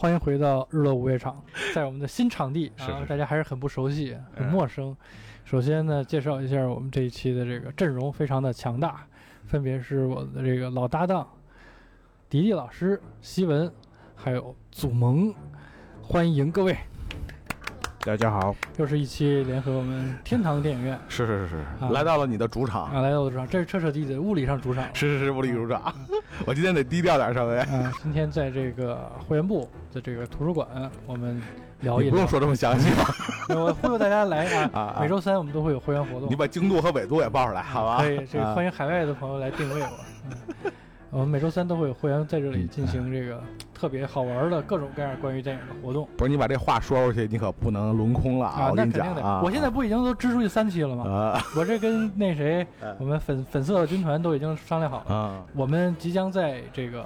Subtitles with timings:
[0.00, 1.42] 欢迎回到日落午夜场，
[1.74, 4.96] 在我们的新场地啊，是是大家还是很不熟悉，很嗯陌生。
[5.44, 9.04] 首先呢，介绍一下我们这一期的这个阵容非常的强大，
[9.48, 11.28] 分别是我的这个老搭档
[12.30, 13.68] 迪迪老师、西文，
[14.14, 15.34] 还有祖萌，
[16.00, 16.76] 欢迎各位！
[18.02, 24.84] 大家好，又是一期联合我们天堂电影院是是是是，啊来到了你的主场，啊来到了主场，这是彻彻底底的物理上主场。
[24.94, 25.92] 是是是，物理主场。
[26.46, 27.58] 我今天得低调点，稍微。
[27.58, 30.66] 啊，今天在这个会员部的这个图书馆，
[31.06, 31.40] 我们
[31.80, 32.10] 聊一聊。
[32.10, 33.14] 不用说这么详细吧？
[33.50, 34.96] 我忽悠大家来啊！
[35.00, 37.98] 每周三我们都会有会员活动你，把经度和纬度也报出来，好吧？
[37.98, 40.70] 可以，这个啊欢迎海外的朋友来定位我。
[41.10, 43.42] 嗯，我们每周三都会有会员在这里进行这个
[43.74, 49.22] 特别好玩的各种各样关于电影的活动不是你把这话说出去，你可不能轮空了啊，我跟你那肯定的。
[49.22, 51.04] 讲啊，我现在不已经都支出去三期了吗？
[51.10, 57.04] 啊我这跟那谁 嗯，我们粉粉色军团都已经商量好了，啊，我们即将在这个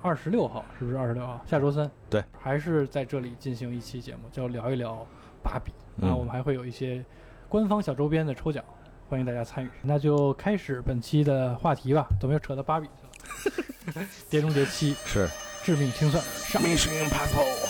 [0.00, 1.40] 二十六号，是不是二十六号？
[1.44, 5.06] 下周三，对，还是在这里进行一期节目，叫聊一聊
[5.42, 5.72] 芭比。
[5.96, 7.04] 那，嗯我们还会有一些
[7.48, 8.64] 官方小周边的抽奖，
[9.08, 9.68] 欢迎大家参与。
[9.82, 13.07] 那就开始本期的话题吧，怎么又扯到芭比去了？
[14.28, 15.28] 碟中谍七，是
[15.64, 16.62] 致命清算上。
[16.62, 17.68] Mission Impossible。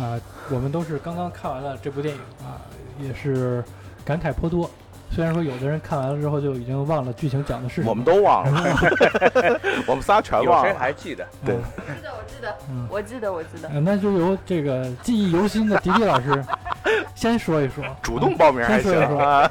[0.00, 2.62] 啊，我们都是刚刚看完了这部电影啊，
[3.00, 3.64] 也是
[4.04, 4.70] 感慨颇多。
[5.18, 8.78] 虽然说有的人看完了之后就已经忘了剧情讲的是什么，我们都忘了，
[9.84, 10.74] 我们仨全有谁忘了。
[10.78, 11.26] 还记得？
[11.44, 13.68] 对嗯记得，我记得，嗯我记得，我记得。
[13.68, 16.40] 呃那就由这个记忆犹新的迪迪老师
[17.16, 19.50] 先说一说，主动报名还行先说一说啊，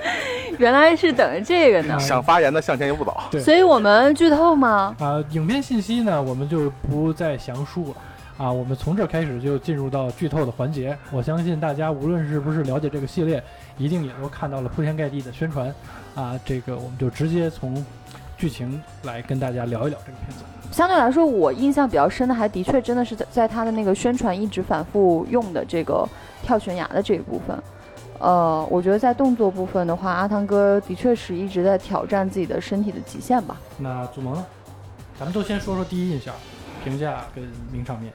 [0.56, 3.14] 原来是等着这个呢，想发言的向前一步走。
[3.30, 4.96] 对所以我们剧透吗？
[4.98, 7.96] 啊，影片信息呢，我们就不再详述了。
[8.42, 10.98] 啊，我们从这儿开始就进入到剧透的环节。
[11.12, 13.40] 我相信大家无论是不是了解这个系列，
[13.78, 15.72] 一定也都看到了铺天盖地的宣传。
[16.16, 17.72] 啊，这个我们就直接从
[18.36, 20.42] 剧情来跟大家聊一聊这个片子。
[20.72, 26.04] 相对来说，我印象比较深的，还的确真的是在在他的那个宣传一直反复用的这个
[26.42, 27.56] 跳悬崖的这一部分。
[28.18, 33.56] 呃，我觉得在动作部分的话，阿汤哥的确是一直在挑战自己的身体的极限吧。
[33.78, 34.44] 那祖萌呢？
[35.16, 36.34] 咱们都先说说第一印象、
[36.82, 38.12] 评价跟名场面。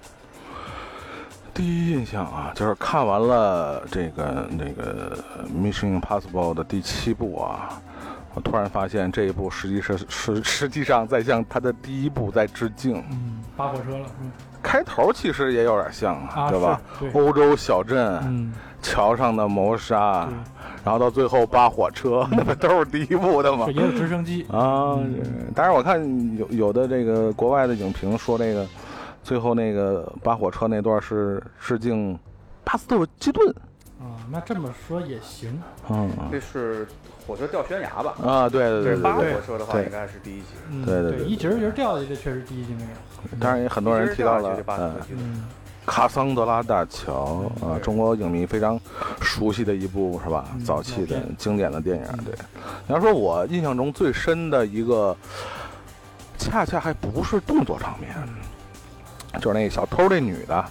[1.57, 5.17] 第一印象啊，就是看完了这个那个
[5.51, 7.81] 《Mission Impossible》的第七部啊，
[8.35, 13.03] 我突然发现这一部实际是实实际上在向他的第一部在致敬。
[13.09, 14.31] 嗯，扒火车了，嗯
[14.61, 16.79] 开头其实也有点像，啊，对吧？
[16.99, 18.53] 对，欧洲小镇、嗯，
[18.83, 20.27] 桥上的谋杀，
[20.83, 23.65] 然后到最后扒火车，那不都是第一部的吗？
[23.69, 24.43] 也有直升机。
[24.51, 28.67] 啊嗯，是当然我看有有的这个国外的影评说那个
[29.27, 32.17] 最后那个扒火车那段是致敬
[32.63, 33.53] 巴斯特基顿。
[33.99, 35.61] 啊，那这么说也行。
[35.89, 36.87] 嗯这是
[37.27, 38.15] 火车掉悬崖吧？
[38.23, 40.47] 啊，对对对对扒对对火车的话，对应该是第一集。
[40.71, 43.37] 嗯，对对对一节一节掉下去，这确实第一集没有。
[43.37, 44.57] 当然也很多人提到了
[45.85, 48.79] 卡桑德拉大桥啊，中国影迷非常
[49.19, 50.45] 熟悉的一部是吧？
[50.53, 52.23] 嗯早期的经典的电影嗯。
[52.23, 52.33] 对，
[52.87, 55.13] 你要说我印象中最深的一个，
[56.37, 58.15] 恰恰还不是动作场面，
[59.39, 60.65] 就是那个小偷那女的，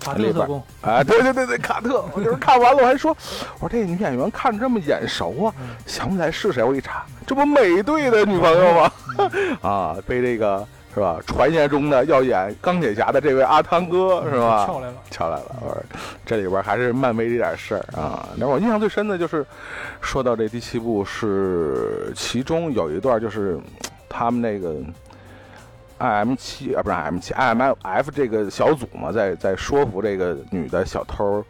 [0.00, 0.62] 卡特特工。
[0.82, 3.16] 哎，对对对对，卡特，我就是看完了我还说，
[3.60, 8.92] 我说这女演员看着这么眼熟啊，嗯想不起来是谁，我一查，这不美队的女朋友吗？
[9.62, 11.18] 啊，被这个是吧？
[11.26, 14.66] 传言中的要演钢铁侠的这位阿汤哥是吧？
[14.66, 14.94] 跳来了。
[15.10, 15.82] 敲来了，我说
[16.26, 18.28] 这里边还是漫威这点事儿啊。
[18.36, 19.46] 那我印象最深的就是，
[20.00, 23.58] 说到这第七部是其中有一段就是
[24.08, 24.74] 他们那个
[25.98, 31.44] I M 七啊，不是 I M 七 I M F 这个小组嘛，在在说服这个女的小偷。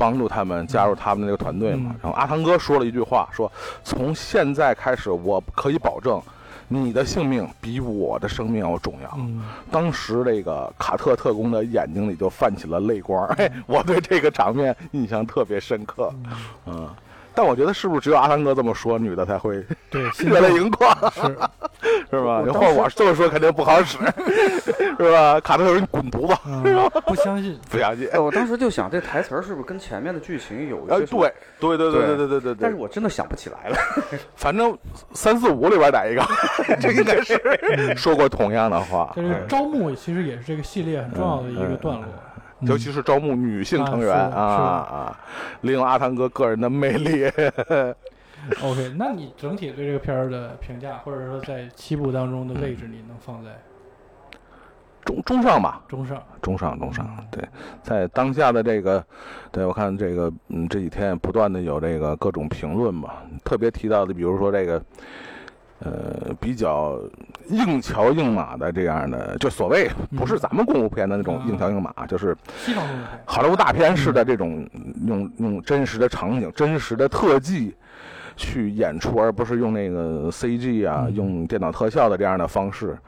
[0.00, 3.50] 帮助他们加入他们那个团队嘛，嗯然后阿汤哥说了一句话，说
[3.82, 6.22] 从现在开始，我可以保证，
[6.68, 9.12] 你的性命比我的生命要重要。
[9.18, 9.42] 嗯，
[9.72, 16.14] 当时这个卡特特工的眼睛里就泛起了泪光，哎，我对这个场面印象特别深刻，
[16.66, 16.88] 嗯。
[17.38, 20.92] 但我觉得是不是只有阿汤哥这么说女的才会对 热泪盈眶？
[21.12, 21.38] 是。
[22.10, 22.42] 是吧？
[22.44, 23.96] 要换我这么说肯定不好使
[24.98, 25.38] 是吧？
[25.40, 27.56] 卡特人滚犊子不相信。
[27.70, 28.08] 不相信。
[28.14, 33.76] 我当时就想这台词是不是跟前面的剧情有一些对对对对对对对对但是我真的想不起来了。
[34.34, 34.76] 反正
[35.12, 36.22] 三四五里边哪一个
[36.80, 39.12] 这应该是说过同样的话。
[39.14, 42.04] 就是招募其实也是这个系列很重要的一个段落。
[42.60, 45.20] 尤其是招募女性成员啊啊啊，
[45.60, 47.24] 利用阿汤哥个人的魅力。
[48.62, 53.50] OK，那你整体对这个片儿的评价，或者说在七部当中的位置，你能放在？
[55.04, 57.06] 中中上吧，中上，中上中上。
[57.30, 57.46] 对，
[57.82, 59.04] 在当下的这个，
[59.50, 63.14] 对我看这个，嗯，这几天不断的有这个各种评论嘛，
[63.44, 64.82] 特别提到的，比如说这个。
[65.80, 66.98] 呃，比较
[67.50, 72.36] 硬桥硬马的这样的，就所谓不是咱们功夫片的那种硬桥硬马，就是
[73.24, 74.68] 好莱坞大片式的这种
[75.06, 77.74] 用用真实的场景、真实的特技
[78.36, 82.98] 去演出，而不是用那个 CG 啊、用电脑特效的这样的方式，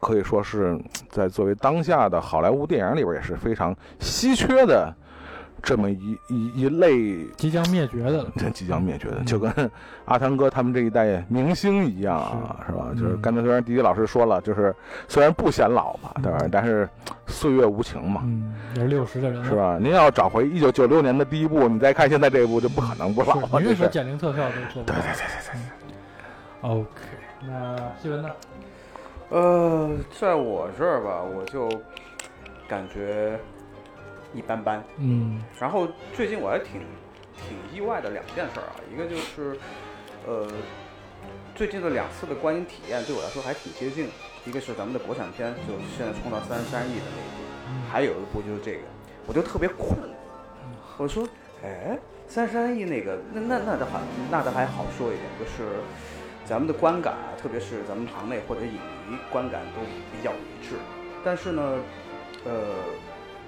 [0.00, 0.76] 可以说是
[1.08, 4.92] 在作为当下的好莱坞电影里边也是非常稀缺的。
[5.62, 9.70] 这么一一一类即将灭绝的， 即将灭绝的，就跟
[10.06, 12.90] 阿汤哥他们这一代明星一样啊，是吧？
[12.98, 14.74] 就是刚才虽然迪迪老师说了，就是
[15.06, 16.38] 虽然不显老吧，对吧？
[16.50, 16.88] 但是
[17.28, 19.78] 岁月无情嘛，嗯，也是六十的人，是吧？
[19.80, 23.60] 您要找回一九九六年的第一部，你再看现在这一部，就不可能不老了。
[23.60, 26.70] 您说减龄特效都做对对对对对。
[26.70, 26.88] OK，
[27.40, 28.28] 那新闻呢？
[29.30, 31.68] 呃，在我这儿吧，我就
[32.68, 33.38] 感觉。
[34.34, 36.80] 一般般，嗯，然后最近我还挺
[37.36, 39.58] 挺意外的两件事儿啊，一个就是，
[40.26, 40.48] 呃，
[41.54, 44.08] 最近的两次的观影体验对我来说还挺接近，
[44.46, 48.82] 一个是咱们的国产片，就现在冲到三十三亿的那一部，还有一部就是这个，
[49.26, 49.98] 我就特别困，
[50.96, 51.28] 我说，
[51.62, 54.00] 哎，三十三亿那个，那那那的话，
[54.30, 55.80] 那倒还好说一点，就是
[56.46, 60.76] 咱们的观感，特别是咱们行内或者影迷观感都比较一致，
[61.22, 61.78] 但是呢，
[62.44, 62.52] 呃。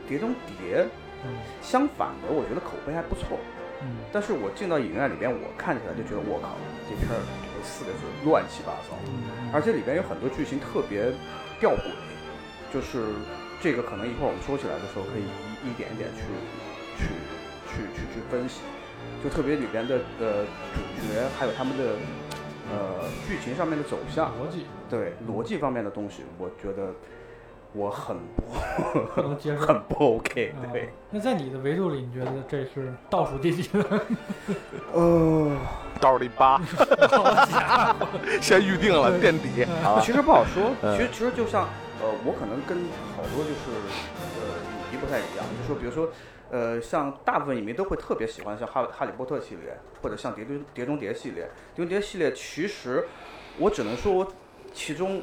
[0.09, 0.87] 碟中谍，
[1.63, 3.39] 相反的，我觉得口碑还不错。
[3.83, 6.57] 嗯，但是我进到影院里边，我看起来就觉得，我靠，
[6.89, 7.21] 这片儿
[7.63, 8.97] 四个字乱七八糟，
[9.53, 11.13] 而且里边有很多剧情特别
[11.59, 11.93] 吊诡，
[12.73, 13.03] 就是
[13.61, 15.27] 这个可能一会儿我们说起来的时候，可以
[15.67, 16.23] 一一点一点去
[16.97, 17.05] 去
[17.69, 18.63] 去去去分析，
[19.23, 21.99] 就特别里边的呃主角还有他们的
[22.71, 24.33] 呃剧情上面的走向。
[24.41, 26.95] 逻辑，对逻辑方面的东西，我觉得。
[27.75, 28.43] 我很不
[29.21, 30.55] 能接受，很不 OK。
[30.73, 33.69] 对，那在你的维度里，你觉得这是倒数第几？
[34.95, 35.57] 呃，
[36.01, 36.63] 倒数第八。
[38.41, 39.67] 先预定了垫底。
[40.01, 40.71] 其实不好说。
[40.97, 41.65] 其实其实就像
[42.01, 42.79] 呃，我可能跟
[43.17, 43.71] 好多就是
[44.39, 44.55] 呃
[44.93, 46.09] 影迷不太一样，就说比如说
[46.53, 51.51] 呃，像大部分影迷都会特别喜欢像哈哈利波特系列，或者像碟中碟中谍系列。
[51.75, 53.05] 碟中谍系列其实
[53.59, 54.25] 我只能说
[54.73, 55.21] 其中。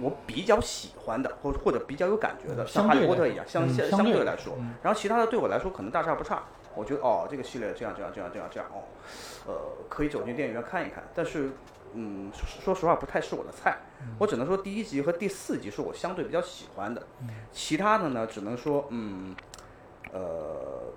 [0.00, 6.44] 我比较喜欢的，或或者比较有感觉的，像哈利波特一样，相相相对来说，然后其他的对我来说可能大差不差。
[6.74, 8.84] 我觉得哦，这个系列这样这样这样这样这样哦，
[9.46, 9.54] 呃，
[9.88, 11.02] 可以走进电影院看一看。
[11.14, 11.50] 但是，
[11.94, 13.78] 嗯，说实话不太是我的菜。
[14.18, 17.02] 我只能说第一集和第四集是我相对比较喜欢的，
[17.50, 19.34] 其他的呢，只能说嗯，
[20.12, 20.92] 呃，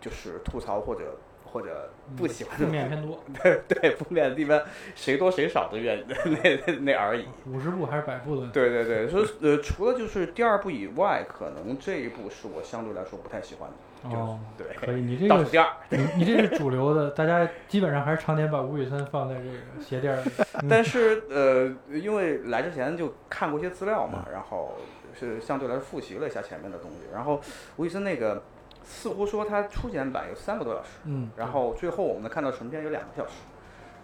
[0.00, 1.16] 就是吐槽或者。
[1.56, 4.60] 或者不喜欢负面偏多， 对对，负面的地方
[4.94, 7.24] 谁多谁少的原 那那 那而已。
[7.46, 8.48] 五十部还是百部的？
[8.48, 14.14] 对对对，所以呃，除了就是第二部以外，可能这一部是我相对来说不太喜欢的。
[14.14, 20.30] 哦，对，可以，你这个第二，你你这是主流的，大家基本上还是常年把吴宇森放在这个鞋垫里。
[20.68, 24.74] 但是呃，因为来之前就看过一些资料嘛，然后
[25.18, 27.40] 是相对来说复习了一下前面的东西，然后
[27.76, 28.42] 吴宇森那个。
[28.86, 33.32] 似乎说它初剪版有三个多小时，嗯，然后最后我们能看到成片有两个小时，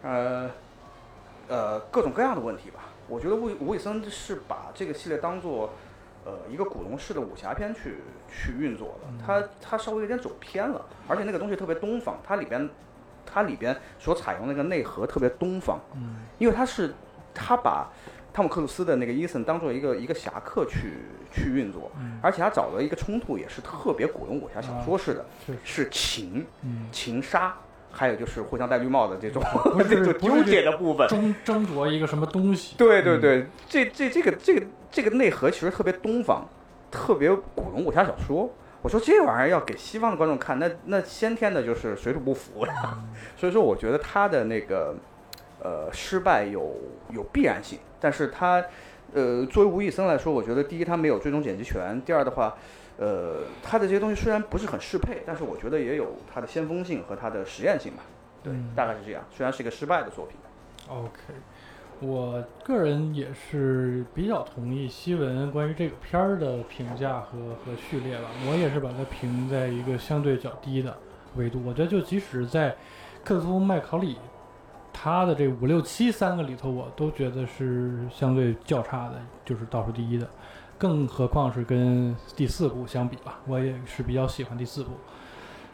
[0.02, 0.50] 呃，
[1.48, 2.80] 呃，各种各样的问题吧。
[3.08, 5.70] 我觉得吴吴宇森是把这个系列当做
[6.24, 7.98] 呃一个古龙式的武侠片去
[8.28, 12.68] 去运作的，他他稍微有点走偏了，而且那个东西特别东方，它里边
[13.24, 16.92] 它里边所采用那个内核特别东方，嗯，因为他是
[17.32, 17.88] 他把。
[18.34, 25.24] 汤姆克鲁斯的那个伊森当做一个一个侠客去去运作，而且他找的一个冲突也是特别古龙武侠小说式的，
[25.64, 26.46] 是情，
[26.92, 27.54] 情杀，
[27.90, 29.42] 还有就是互相戴绿帽的这种
[29.88, 32.74] 这种纠结的部分，争争夺一个什么东西。
[32.76, 36.46] 对对对，这这这个这个这个内核其实特别东方，
[36.90, 38.52] 特别古龙武侠小说。
[38.82, 42.98] 我说这玩意儿要给西方的观众看，那那先天的就是水土不服呀。
[43.36, 44.94] 所以说，我觉得他的那个。
[45.64, 46.76] 呃，失败有
[47.10, 48.60] 有必然性，但是他，
[49.14, 52.56] 呃，作为吴宇森来说，我觉得第一他没有最终剪辑权，第二的话，
[52.96, 58.02] 呃，他的这些东西虽然不是很适配，但是我觉得也有它的先锋性和它的实验性吧。
[58.42, 59.22] 对，大概是这样。
[59.30, 60.36] 虽然是一个失败的作品。
[60.88, 61.10] OK，
[62.00, 68.30] 我个人也是比较同意西文关于这个片儿的评价和和序列吧。
[68.48, 70.96] 我也是把它评在一个相对较低的
[71.36, 71.62] 维度。
[71.66, 72.74] 我觉得就即使在
[73.22, 74.16] 克苏麦考里。
[74.92, 80.28] 他的这五六七三个里头，我都觉得是相对较差的，就是倒数第一的，
[80.76, 84.90] 更何况是跟第四部相比吧，我也是比较喜欢第四部。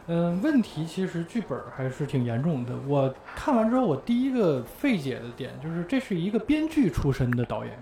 [0.07, 2.73] 嗯，问题其实剧本还是挺严重的。
[2.87, 7.77] 我看完之后，我第一个费解的点就是，这是一个编剧出身的导演，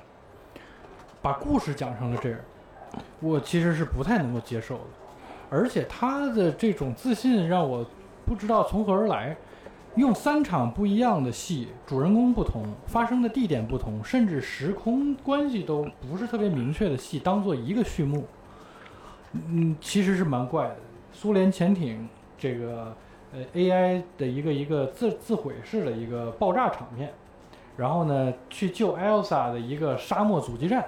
[1.22, 2.40] 把故事讲成了这样，
[3.22, 4.84] 我其实是不太能够接受的，
[5.50, 7.86] 而且他的这种自信让我
[8.26, 9.38] 不知道从何而来。
[9.98, 18.24] 用三场不一样的戏，主人公不同，发生的地点不同，甚至时空关系都不是特别明确的戏，当做一个序幕，
[19.34, 20.76] 嗯，其实是蛮怪的。
[21.12, 22.96] 苏联潜艇这个
[23.34, 27.12] 呃 AI 的一个一个自自毁式的一个爆炸场面，
[27.76, 30.86] 然后呢去救 Elsa 的一个沙漠阻击战，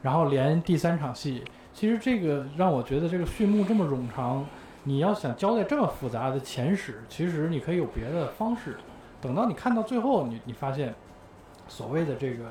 [0.00, 1.42] 然后连第三场戏，
[1.72, 4.46] 其实这个让我觉得这个序幕这么冗长。
[4.84, 8.76] 你要想交代这么复杂的前史，其实你可以有别的方式。
[9.20, 10.94] 等到你看到最后，你你发现，
[11.66, 12.44] 所谓的这个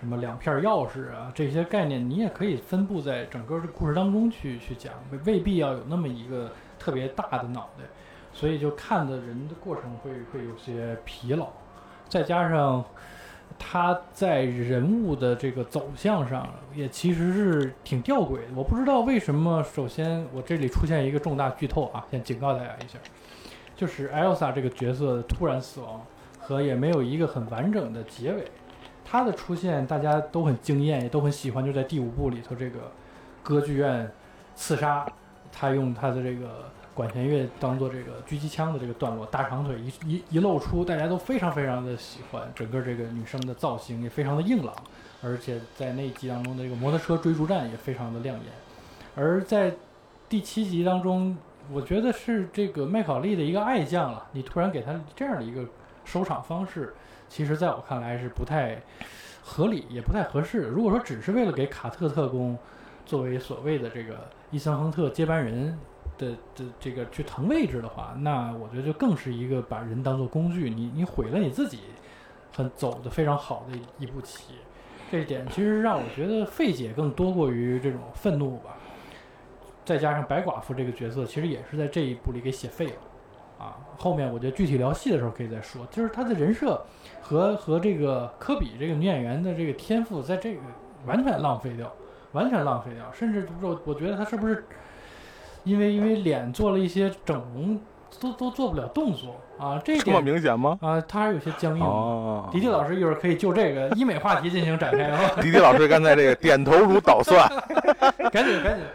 [0.00, 4.92] 什么两片钥匙啊这些概念，你也可以分布在整个的故事当中去去讲，
[5.24, 7.84] 未必要有那么一个特别大的脑袋。
[8.32, 11.48] 所以就看的人的过程会会有些疲劳，
[12.08, 12.84] 再加上。
[13.58, 18.44] 他在人物的这个走向上也其实是挺吊诡的。
[18.54, 19.62] 我不知道为什么。
[19.64, 22.98] 首先，我这里出现一个重大剧透啊，先警告大家一下，
[23.76, 26.00] 就是艾 s a 这个角色突然死亡
[26.38, 28.44] 和也没有一个很完整的结尾。
[29.04, 32.92] 他的出现大家都很惊艳，也都很喜欢，就在第五部里头这个
[33.42, 34.10] 歌剧院
[34.54, 35.06] 刺杀，
[35.50, 36.70] 他用他的这个。
[36.98, 42.50] 管弦乐当做这个狙击枪的这个段落，大长腿一一一露出，大家都非常非常的喜欢。
[42.56, 44.74] 整个这个女生的造型也非常的硬朗，
[45.22, 48.46] 而且在那一集当中的这个摩托车追逐战也非常的亮眼。
[49.14, 49.72] 而在
[50.28, 51.38] 第七集当中，
[51.70, 55.64] 我觉得是这个麦考利的一个爱将了，你突然给他这样的一个
[56.04, 56.92] 收场方式，
[57.28, 58.76] 其实在我看来是不太
[59.40, 60.62] 合理，也不太合适。
[60.62, 62.58] 如果说只是为了给卡特特工
[63.06, 65.78] 作为所谓的这个伊森亨特接班人。
[66.18, 71.78] 的的这个去腾位置的话，那我觉得就更是一个把人当做工具，你你毁了你自己，
[72.54, 74.54] 很走的非常好的一步棋，
[75.10, 78.76] 这一点其实让我觉得费解更多过于这种愤怒吧。
[79.84, 85.86] 再加上白寡妇这个角色，其实也是在这一步里给写废了，啊，后面我觉得具体聊戏的时候可以再说。
[85.90, 86.84] 就是他的人设
[87.22, 90.60] 和和这个科比这个女演员的这个天赋，在这个
[91.06, 91.90] 完全浪费掉，
[92.32, 94.64] 完全浪费掉，甚至我我觉得他是不是？
[95.68, 97.78] 因为因为脸做了一些整容，
[98.18, 100.78] 都都做不了动作啊，这这么明显吗？
[100.80, 101.84] 啊，他还有些僵硬。
[101.84, 105.20] 哦，迪迪老师一会儿可以就这个医美话题进行展开啊。
[105.42, 107.46] 迪迪老师刚才这个点头如捣蒜，
[108.32, 108.86] 赶紧赶紧。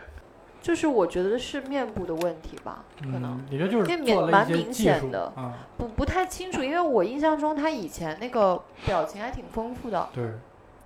[0.62, 5.32] 就是我觉得是面部的问题吧，可能你这就是面蛮明显的，
[5.78, 10.10] 不不太清楚，因为我印象中他以前那个表情还挺丰富的。
[10.14, 10.24] 对。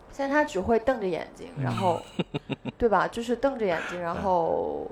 [0.10, 2.01] 现在他只会瞪着眼睛，然后，
[2.75, 3.08] 对吧？
[3.08, 4.89] 就是瞪着眼睛，然后。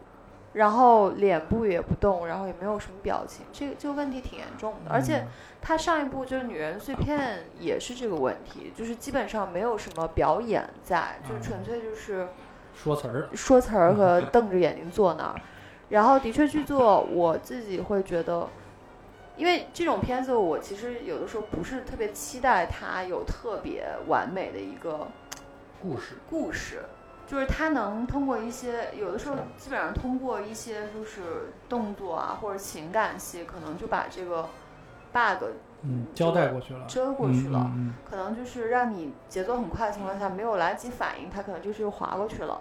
[0.55, 4.91] 然后脸部也不动，然后也没有什么表情，这个这个问题挺严重的。
[4.91, 5.27] 而且
[5.61, 7.19] 他上一部就是《女人碎片》
[7.59, 12.29] 也是这个问题，就是基本上没有什么表演在，就纯粹就是
[12.73, 15.35] 说词儿、说词儿和 瞪着眼睛坐那儿。
[15.89, 18.47] 然后的确剧作，我自己会觉得，
[19.35, 25.09] 因为这种片子我其实有的时候不是特别期待它有特别完美的一个
[25.81, 26.85] 故事故事。
[27.27, 34.43] 就是他能通过一些，有的时候基本上通过一些就是动作啊或者情感戏，可能就把这个
[35.11, 35.45] bug
[35.81, 37.71] 嗯交代过去了，遮过去了，
[38.09, 42.59] 可能就是让你节奏很快的情况下没有来得及反应，他可能就是又划过去了。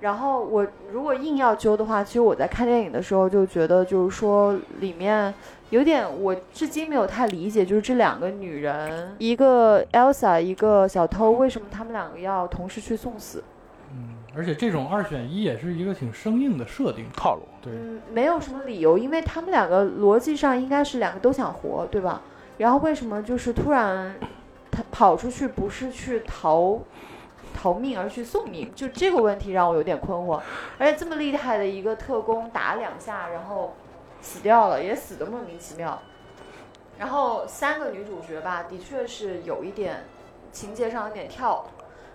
[0.00, 5.34] 然后我如果硬要揪的话，其实我在看电影的时候就觉得，就是说里面
[5.68, 13.44] 有点我至今没有太理解，就是这两个女人，一个 Elsa，一个小偷，为什么他们两个要同时去送死？
[14.34, 22.22] 而且这种二选一也是一个挺生硬的设定套路，对，嗯，没有什么理由，因为他们两个逻辑上应该是两个都想活，对吧？
[22.58, 24.14] 然后为什么就是突然
[24.70, 26.78] 他跑出去不是去逃
[27.52, 28.70] 逃命，而去送命？
[28.74, 30.40] 就这个问题让我有点困惑。
[30.78, 33.74] 而且这么厉害的一个特工打两下然后
[34.20, 36.00] 死掉了，也死的莫名其妙。
[36.98, 40.04] 然后三个女主角吧，的确是有一点
[40.52, 41.66] 情节上有点跳。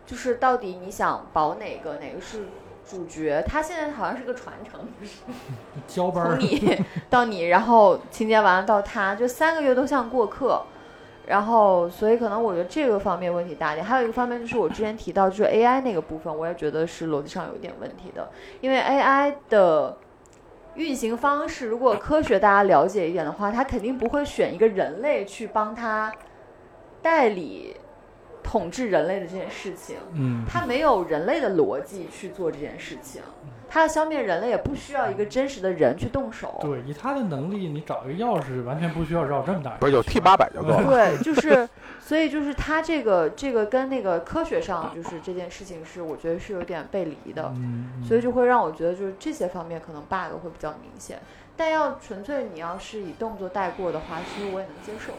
[0.06, 1.98] 就是到底你想保哪个？
[1.98, 2.46] 哪个是
[2.88, 3.44] 主角？
[3.48, 4.88] 他现在好像是个传承，
[5.88, 10.62] 交班从你到你，然后情节完了到他，就三个月都像过客。
[11.28, 13.84] 然后，所以可能我觉得这个方面问题大点。
[13.84, 18.30] 还有一个方面就是我之前提到，就是 AI 那个部分，我也觉得是逻辑上有一点问题的。
[18.62, 19.98] 因为 AI 的
[20.76, 26.14] 运行方式，如果科学大家了解一点的话，他肯定不会选一个人类去帮他
[27.02, 27.76] 代理。
[28.46, 33.24] 统治人类的这件事情，嗯，他没有人类的逻辑去做这件事情，
[33.68, 36.60] 他要消灭人类也不需要一个真实的人去动手。
[36.62, 39.72] 对，以他的能力，你找一个钥匙，完全不需要绕这么大。
[39.72, 40.84] 不是有 T 八百就够了。
[40.86, 41.68] 对，就是，
[42.00, 47.52] 所以就是他这个这个跟那个科学上，就是这件事情是我觉得是有点背离的，
[48.08, 51.20] 所以就会让我觉得就是这些方面可能 bug 会比较明显。
[51.58, 55.14] 但要纯粹你要是以动作带过的话，其实我也能接受。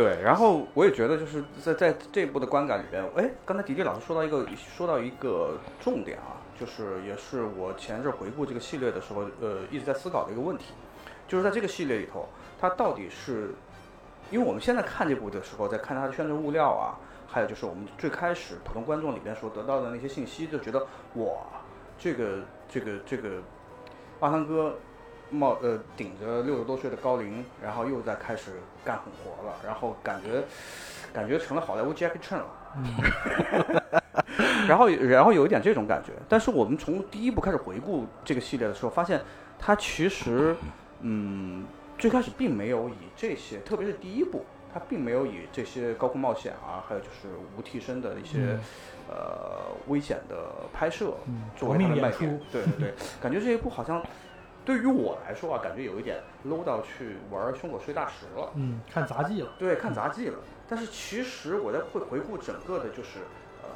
[0.00, 10.72] 对，然后我也觉得就是在在这一部的观感里边，哎，刚才迪迪老师说到一个说到一个重点啊，就是也是我前阵回顾这个系列的时候，呃，一直在思考的一个问题，
[11.28, 12.26] 就是在这个系列里头，
[12.58, 13.54] 它到底是，
[14.30, 16.96] 因为我们现在看这部的时候，在看它的宣传物料啊，
[17.28, 20.80] 还有就是我们最开始普通观众里边所得到的那些信息，就觉得
[21.16, 21.26] 哇，
[21.98, 22.38] 这个
[22.70, 23.42] 这个这个
[24.20, 24.78] 阿汤哥
[25.30, 28.52] 冒呃顶着六十多岁的高龄，然后又在开始
[28.84, 30.42] 干狠活了，然后感觉
[31.12, 32.46] 感觉成了好莱坞 Jackie Chan 了。
[34.68, 39.20] 然后 然后有一点这种感觉，但是我们从第一部开始回顾这个系列的时候，发现
[39.58, 40.54] 它其实
[41.00, 41.64] 嗯
[41.98, 48.60] 最开始并没有以这些，特别是第一部，它并没有以这些高空冒险啊，还有就是无替身的一些、嗯
[49.10, 52.38] 呃危险的拍摄嗯作为它的卖点出。
[52.52, 54.00] 对对对，感觉这一部好像
[54.64, 58.50] 对于我来说啊，感觉有一点 low 到去玩《胸口碎大石》了。
[58.54, 59.52] 嗯，看杂技了。
[59.58, 60.38] 对，看杂技了。
[60.68, 63.20] 但是其实我在会回顾整个的，就是
[63.62, 63.68] 呃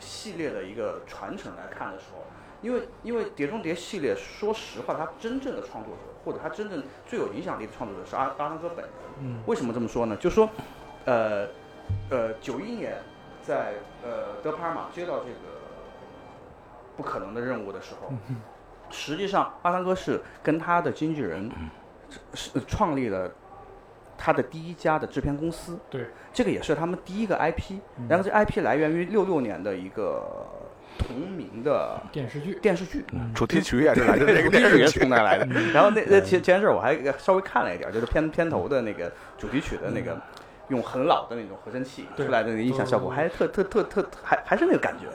[0.00, 2.24] 系列的一个传承来看的时候，
[2.62, 8.94] 因为因为《碟中谍》系列，说实话，它真正的创作者或者它真正最有影响力的创作者是阿阿汤哥本人。
[9.20, 10.16] 嗯为什么这么说呢？
[10.16, 10.48] 就说，
[11.04, 11.46] 呃
[12.10, 12.96] 呃，九一年
[13.42, 15.60] 在呃德帕尔玛接到这个
[16.96, 18.12] 不可能的任务的时候，
[18.90, 21.50] 实际上阿汤哥是跟他的经纪人
[22.34, 23.30] 是是创立了
[24.18, 25.78] 他的第一家的制片公司。
[25.88, 28.06] 对，这个也是他们第一个 IP，嗯。
[28.08, 30.46] 然后这 IP 来源于六六年的一个
[30.98, 32.54] 同名的电视剧。
[32.56, 33.04] 电视剧。
[33.34, 35.00] 主题曲也是来自这个电视剧。
[35.00, 35.46] 从那来的。
[35.72, 40.20] 然后那那前前阵儿我还稍微看了一点儿，就是片片头的那个主题曲的那个
[40.68, 45.06] 用很老的那种合成器出来的那个音响效果，还特特特特还还是那个感觉。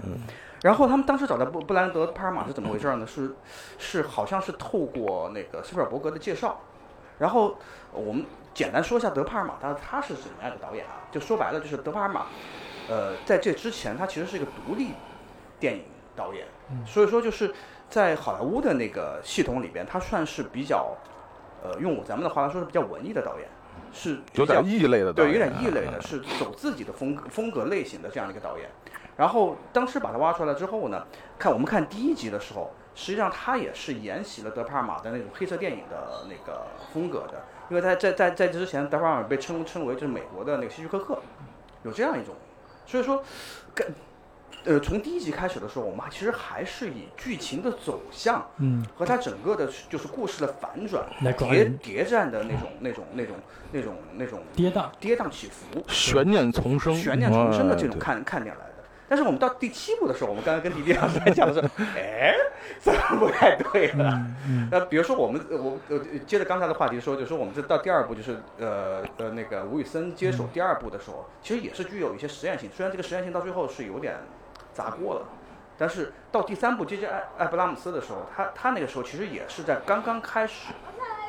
[0.65, 3.05] 然后他们当时找到布布兰德·帕尔玛是怎么回事儿呢？
[3.05, 3.35] 是
[3.77, 6.59] 是好像是透过那个斯皮尔伯格的介绍，
[7.19, 7.55] 然后
[7.91, 11.05] 我们简单说一下德帕尔玛他他是怎么样的导演啊？
[11.11, 12.25] 就说白了就是德帕尔玛，
[12.89, 14.93] 呃，在这之前他其实是一个独立
[15.59, 15.83] 电影
[16.15, 16.47] 导演，
[16.83, 17.53] 所以说就是
[17.87, 20.97] 在好莱坞的那个系统里边，他算是比较，
[21.63, 23.47] 呃，用咱们的话来说是比较文艺的导演，
[23.93, 28.67] 是有点异类的导对，有点异类的，是走自己的风格风格类型的这样的一个导演。
[29.17, 31.05] 然后当时把他挖出来之后呢，
[31.39, 41.21] 看我们看第一集的时候，实际上他也是沿袭了德帕尔玛的那种黑色电影的那个风格的，因为在在在在这之前，德帕尔玛被称称为就是美国的那个希区柯克，
[41.83, 42.35] 有这样一种，
[42.85, 43.23] 所以说，
[43.73, 43.87] 跟
[44.65, 53.35] 呃从第一集开始的时候，我们还其实还是以剧情的走向嗯，和它整个的就是故事的反转来抓谍人谍战的那种那种那种
[53.71, 54.89] 那种那种跌宕。
[54.99, 58.74] 跌宕起伏、悬念丛生，悬念丛生的这种哎看看点来的。
[59.07, 62.33] 但是我们到第七部的时候，我们刚才跟迪迪老师在讲的时候， 哎，
[62.79, 64.09] 怎么不太对了？
[64.13, 74.15] 嗯嗯那比如说我们呃我呃接着刚才的话题说，就说我们这到第二部就是呃呃那个吴宇森接手第二部的时候，其实也是具有一些实验性，虽然这个实验性到最后是有点
[74.73, 75.21] 砸锅了。
[75.77, 80.71] 但是到第三部接接艾艾布拉姆斯的时候，他他那个时候其实也是在刚刚开始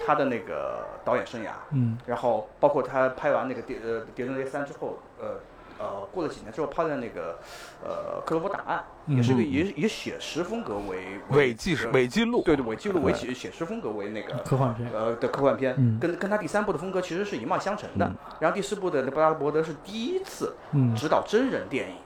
[0.07, 5.41] 他的那个导演生涯，嗯然后包括他拍完那个碟呃《碟中谍三》之后，呃
[5.79, 7.39] 呃，过了几年之后拍的那个
[7.85, 8.83] 呃《克罗伯档案》，
[9.17, 14.91] 也是个以以写实风格为伪纪实呃伪记录，对对伪记录为写写实风格为那个科幻片。
[14.93, 18.11] 呃的科幻片，嗯跟跟他第三部的风格其实是一脉相承的。
[18.41, 21.97] 然后第四部的布拉德伯德是第一次嗯指导真人电影，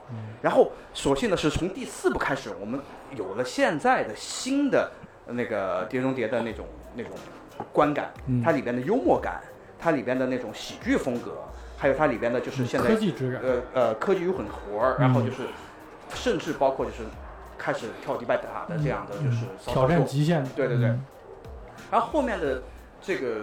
[0.41, 2.79] 然后所幸的是从第四部开始，我们
[3.15, 4.91] 有了现在的新的
[5.27, 7.11] 那个《碟中谍》的那种那种
[7.71, 9.41] 观感，嗯它里边的幽默感，
[9.79, 11.37] 它里边的那种喜剧风格，
[11.81, 13.11] 还有它里边的就是现在科技。
[13.41, 15.47] 呃呃科技与混合，然后就是
[16.13, 16.99] 甚至包括就是
[17.57, 20.47] 开始跳迪拜塔的这样的就是嗯挑战极限。
[20.55, 21.03] 对对对嗯
[21.89, 22.61] 然后后面的
[23.01, 23.41] 这个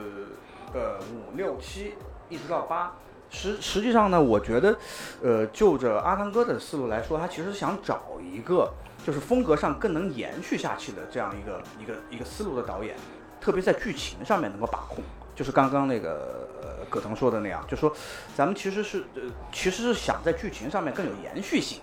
[0.72, 1.94] 呃五六七
[2.28, 2.92] 一直到八，
[3.28, 4.76] 实实际上呢，我觉得，
[5.20, 8.72] 呃，就着阿汤哥的思路来说，他其实想找一个
[9.04, 12.94] 就是风格上更能延续下去的这样一个一个一个思路的导演，
[13.40, 15.02] 特别在剧情上面能够把控。
[15.34, 16.47] 就是刚刚那个
[16.88, 17.94] 葛腾说的那样，就说
[18.34, 21.80] 咱们其实是呃其实是想在剧情上面更有延续性，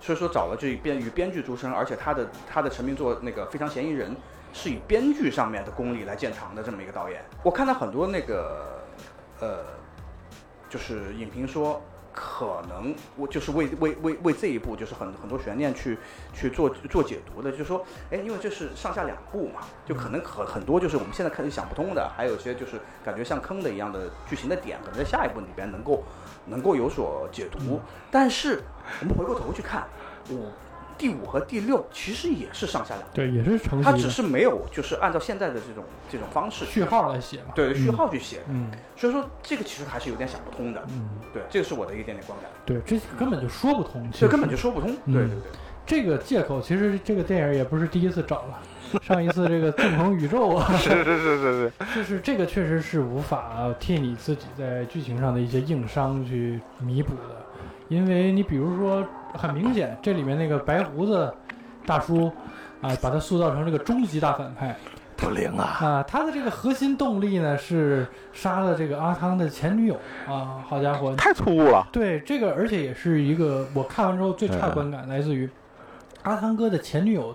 [0.00, 4.12] 所以说找了这编与编剧出身，而且他的他的成名作那个《非常嫌疑人》
[4.52, 7.22] 是以编剧上面的功力来见长的这么一个导演。
[7.42, 8.82] 我看到很多那个
[9.40, 9.64] 呃，
[10.68, 11.80] 就是影评说
[12.20, 15.96] 可能我就是为为为为这一步就是很很多悬念去
[16.34, 26.02] 去做做解读的，就是说，哎，因为这是上下两部嘛，就可能很很多就是我们现在看就想不通的，还有一些就是感觉像坑的一样的剧情的点，可能在下一部里边能够
[26.46, 27.80] 能够有所解读。
[28.10, 28.64] 但是
[29.00, 29.86] 我们回过头去看
[30.28, 30.50] 我。
[30.98, 37.52] 第五和第六其实也是上下两，对，也是承袭它只是没有就是按照现在的这种这种方式序号来写嘛。
[37.54, 38.70] 对序嗯号去写，嗯。
[38.96, 40.82] 所以说这个其实还是有点想不通的。
[40.88, 44.90] 嗯，对，这个是我的一点点观感，对，这根本就说不通，这根本就说不通。
[45.04, 45.14] 嗯。
[45.14, 45.42] 对对对，
[45.86, 48.58] 这个借口，其实这个电影也不是第一次找了。
[49.02, 57.44] 上一次这个纵横宇宙啊，是是是是是， 就是这个确实是无法替你自己在剧情上的一些硬伤去弥补的，
[57.88, 61.32] 因为你比如说，很明显这里面那个白胡子
[61.86, 62.30] 大叔
[62.80, 64.76] 啊，把他塑造成这个终极大反派
[65.16, 65.64] 不灵啊！
[65.80, 69.96] 啊，他的这个核心动力呢是杀了这个阿汤的前女友
[70.28, 71.86] 啊，好家伙，太突兀了。
[71.90, 75.50] 对这个，而且也是一个我看完之后最差观感，来自于
[76.22, 77.34] 阿汤哥的前女友。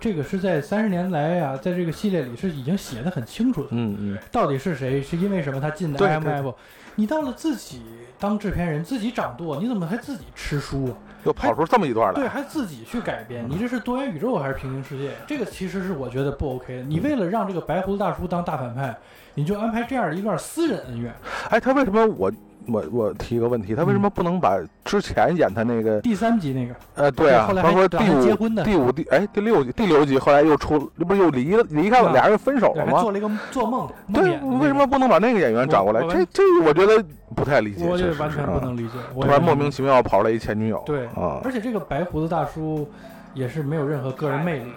[0.00, 6.54] 这个是在三十年来啊、在这个系列里是已经写的很清楚的，嗯嗯，到底是谁，是因为什么他进的 IMF？
[6.94, 7.82] 你到了自己
[8.18, 10.92] 当制片人，自己掌舵，你怎么还自己吃书啊？
[11.24, 15.12] 又跑出这么一段来对，还自己去改编，你这是多元宇宙还是平行世界？
[15.26, 16.82] 这个其实是我觉得不 OK 的。
[16.82, 18.96] 你为了让这个白胡子大叔当大反派，
[19.34, 21.14] 你就安排这样的一段私人恩怨。
[21.50, 22.32] 哎，他为什么我
[22.66, 28.62] 我我提一个问题，他为什么不能把之前演他那个第三集那个，呃对啊，后来包括第五婚的。
[28.64, 32.12] 第五第哎第六集第六集后来又出，这不是又离了离开了，啊。
[32.12, 33.00] 俩人分手，了吗？
[33.00, 33.10] 做？
[33.12, 36.00] 了一个做梦梦对，为什么不能把那个演员找过来？
[36.02, 37.02] 我这这我觉得
[37.34, 42.88] 不太理解，我实完全不能理解，我突然莫名其妙跑来一前女友，对啊，而且这个白胡子大叔
[43.34, 44.72] 也是没有任何个人魅力，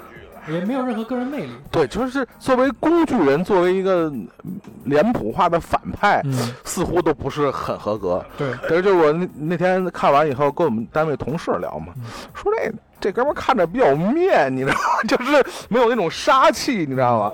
[0.47, 1.51] 也没有任何个人魅力。
[1.71, 4.27] 对，就是作为工具人，作为一个嗯
[4.85, 8.23] 脸谱化的反派，嗯，似乎都不是很合格。
[8.37, 12.03] 对，但是就我那那天看完以后，跟我们单位同事聊嘛，嗯
[12.33, 15.03] 说这这哥们儿看着比较面，你知道吗？
[15.07, 17.31] 就是没有那种杀气，你知道吗？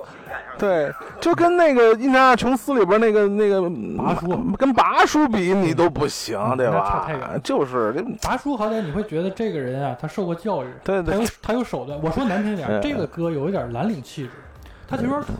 [0.59, 3.61] 对，就跟那个《印第安纳琼斯》里边那个那个
[3.97, 7.39] 拔叔跟拔叔比，你都不行，对吧差吧太远了？
[7.39, 11.99] 就是拔叔好歹你会觉得这个人啊，他受过教育，对对他有他有手段。
[12.03, 14.31] 我说难听点这个哥有一点蓝领气质，
[14.87, 15.33] 他就有点土。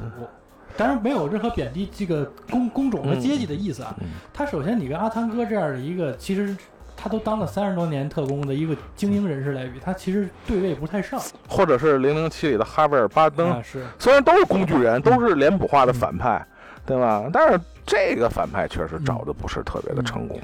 [0.77, 3.93] 当然没有任何贬低这个工工种和阶级的意思啊。
[3.99, 6.55] 嗯他首先你跟阿汤哥这样的一个，其实
[7.01, 11.17] 他都当了三十多年特工的一个精英人士来比，他其实对位不太上。
[11.47, 16.45] 或者是《零零七》里的哈维尔巴登，啊，是虽然都是工具人，都是脸谱化的反派，
[16.85, 17.23] 对吧？
[17.31, 20.37] 但是这个反派确实找的不是特别的成功。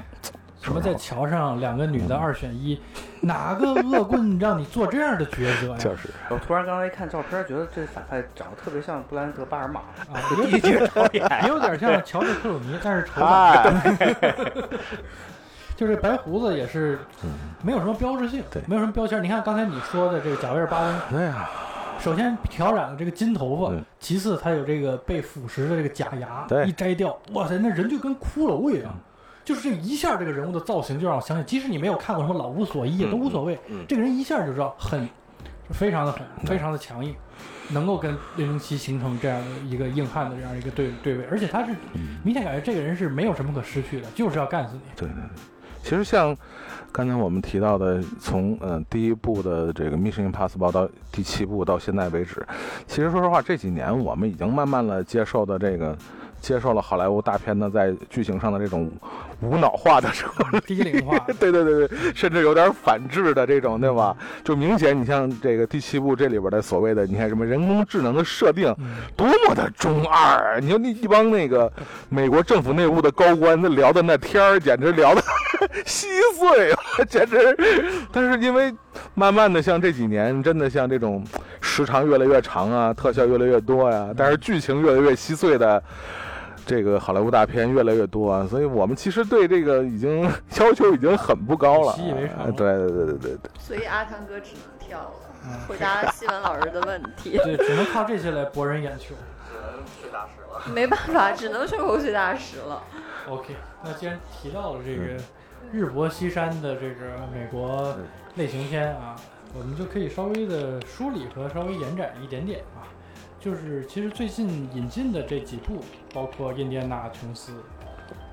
[0.62, 2.80] 什么在桥上两个女的二选一，
[3.20, 5.76] 哪个恶棍让你做这样的抉择呀？
[5.78, 9.80] 就是，我突然刚才一看照片，觉得这反派长得特别像布兰德·巴尔玛，
[10.12, 11.24] 啊， 就第一集的导演。
[11.42, 13.20] 也有点像乔治克鲁尼，但是丑
[15.76, 16.98] 就是白胡子也是
[17.62, 19.22] 没有什么标志性，对没有什么标签。
[19.22, 21.48] 你看刚才你说的这个贾维尔巴恩，对呀，
[22.00, 28.92] 首先挑染了这个金头发嗯，其次他有这个被腐蚀的这个假牙，对一摘掉，哇塞，那人就跟骷髅一样。
[29.44, 33.56] 就是这一下，这个人物的造型就让我想起，即使你没有看过什么老无所依，也都无所谓。
[33.68, 35.08] 嗯这个人一下就知道很，
[35.70, 37.14] 非常的狠，非常的强硬，
[37.70, 44.80] 能够跟零零七形成这样的一个硬汉的这样一个对对位，而且他是嗯明显感觉这个人是没有什么可失去的，就是要干死你。
[44.96, 45.22] 对对对。
[45.86, 46.36] 其实像
[46.90, 52.44] 刚才我们提到的，从呃第一部的这个《Mission Impossible》到第七部到现在为止，
[52.88, 55.96] 其实说实话，这几年我们已经慢慢的接受的这个。
[56.38, 58.88] 接受了好莱坞大片的在剧情上的这种
[59.40, 64.16] 无脑化的这种 低龄化， 对对对对，甚至有点反制的这种，对吧？
[64.42, 70.58] 就明显，你像这个第七部这里边的所谓的，你看什么人工智能的设定，嗯，多么的中二啊！
[70.58, 71.70] 你说那一帮那个
[72.08, 75.22] 美国政府内部的高官，那聊的那天儿，简直聊的
[75.84, 77.56] 稀碎啊，简直。
[78.10, 78.74] 但是因为
[79.14, 81.22] 慢慢的，像这几年，真的像这种
[81.60, 85.82] 时长越来越长啊，特效越来越多呀、但是剧情越来越稀碎的。
[86.66, 90.24] 这个好莱坞大片越来越多啊，所以我们其实对这个已经
[90.58, 91.92] 要求已经很不高了。
[91.92, 93.50] 习以为常对对对对对对。
[93.60, 95.12] 所以阿汤哥只能跳了，
[95.46, 97.38] 嗯回答了西文老师的问题。
[97.44, 99.14] 对，只能靠这些来博人眼球。
[99.48, 102.82] 只能去大师了没办法，只能说口水大师了。
[103.28, 105.02] OK，那既然提到了这个
[105.72, 107.96] 日薄西山的这个美国
[108.34, 109.14] 类型片啊，
[109.56, 112.82] 我们就可以稍微的梳理和稍微延展一点点啊。
[113.46, 115.78] 就是其实最近引进的这几部，
[116.12, 117.52] 包括《印第安纳琼斯》，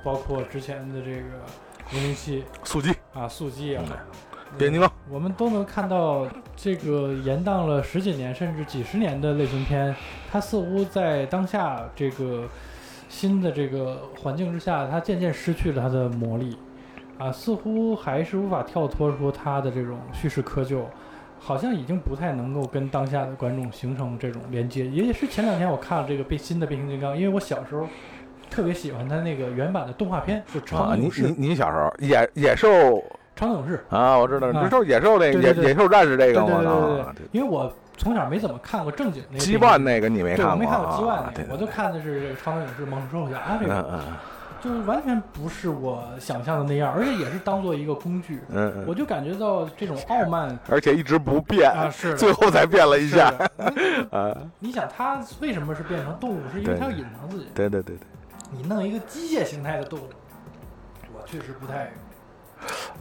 [0.04, 1.18] 包括之前的这个
[1.92, 3.84] 《零零七速激，》啊，《速激》啊，
[4.58, 9.96] 变形金刚，我们都能看到这个延宕了十几年甚至几十年的类型片，
[10.32, 12.50] 它似乎在当下这个
[13.08, 16.58] 新的这个环境之下，它渐渐失去了它的魔力。
[17.20, 20.82] 啊，似乎还是无法跳脱出它的这种叙事窠臼，
[21.46, 24.88] 好像已经不太能够跟当下的观众形成这种连接。
[24.88, 27.86] 也是前两天我看了这个变新的变形金刚，因为我小时候
[28.50, 33.04] 特别喜欢它那个原版的动画片，就超啊，你能勇士，你你小时候野野兽。
[33.36, 33.84] 超能勇士。
[33.90, 34.64] 啊，我知道，啊。
[34.64, 44.02] 这就是野兽那个野野兽战士这个对对我对对，对，因为我从小没怎么看过正经那个鸡变形万那个你没对，我看过没看过鸡万那个，我就看的是这个超能勇士猛兽兽侠这嗯个，嗯
[44.64, 53.34] 就是完全不是我想象的那样，而且也是当做一个工具，嗯嗯，我就感觉到这种傲慢而且一直不变，啊，是最后才变了一下
[54.10, 54.34] 啊！
[54.60, 56.40] 你想它为什么是变成动物？
[56.54, 57.48] 是因为它要隐藏自己。
[57.54, 58.08] 对对对对，
[58.52, 60.04] 你弄一个机械形态的动物，
[61.14, 61.92] 我确实不太。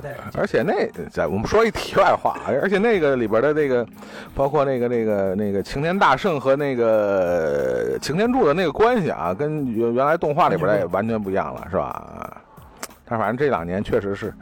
[0.00, 3.86] 对而且那在我们说一题外话， 而且那个里边的那个，
[4.34, 12.36] 包括那个那个那个擎天大圣和那个擎天柱的那个关系啊，跟原原来动画里边的也完全不一样了，是吧？
[13.04, 14.32] 但反正这两年确实是。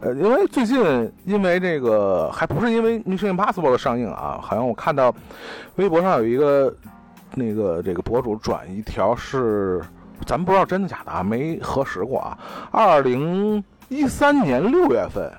[0.00, 5.12] 呃，因为最近，因为这个还不是因为《Mission Impossible》的上映啊，好像我看到
[5.74, 6.72] 微博上有一个
[7.34, 9.82] 那个这个博主转一条是，
[10.24, 12.38] 咱们不知道真的假的啊，没核实过啊。
[12.70, 15.32] 二零一三年六月份，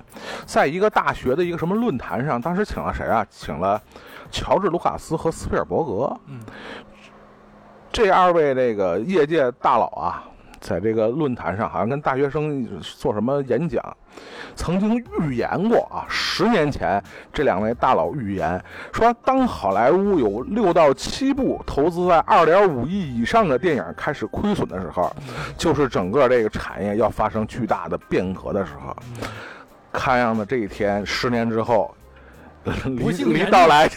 [0.44, 3.24] 在一个大学的一个什么论坛上，当时请了谁啊？
[3.30, 3.80] 请了
[4.30, 6.40] 乔治·卢卡斯和斯皮尔伯格嗯，
[7.92, 10.24] 这二位这个业界大佬啊，
[10.60, 13.82] 在这个论坛上好像跟大学生做什么演讲，
[14.54, 25.14] 曾经预言过啊，十年前这两位大佬预言说，当好莱坞有六到七部投资在二点五亿以上的电影开始亏损的时候，
[25.56, 28.94] 就是整个这个产业要发生巨大的变革的时候。
[29.92, 31.92] 看样子这一天，十年之后，
[32.84, 33.96] 离不幸离到来就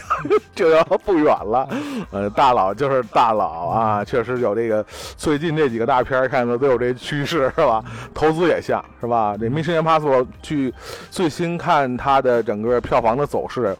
[0.66, 1.68] 就要不远了。
[2.10, 4.84] 呃，大佬就是大佬啊，确实有这个。
[5.16, 7.84] 最近这几个大片儿看着都有这趋势，是吧？
[8.14, 9.36] 投资也像是吧？
[9.38, 10.72] 这《Mission Impossible》据
[11.10, 13.76] 最新看它的整个票房的走势，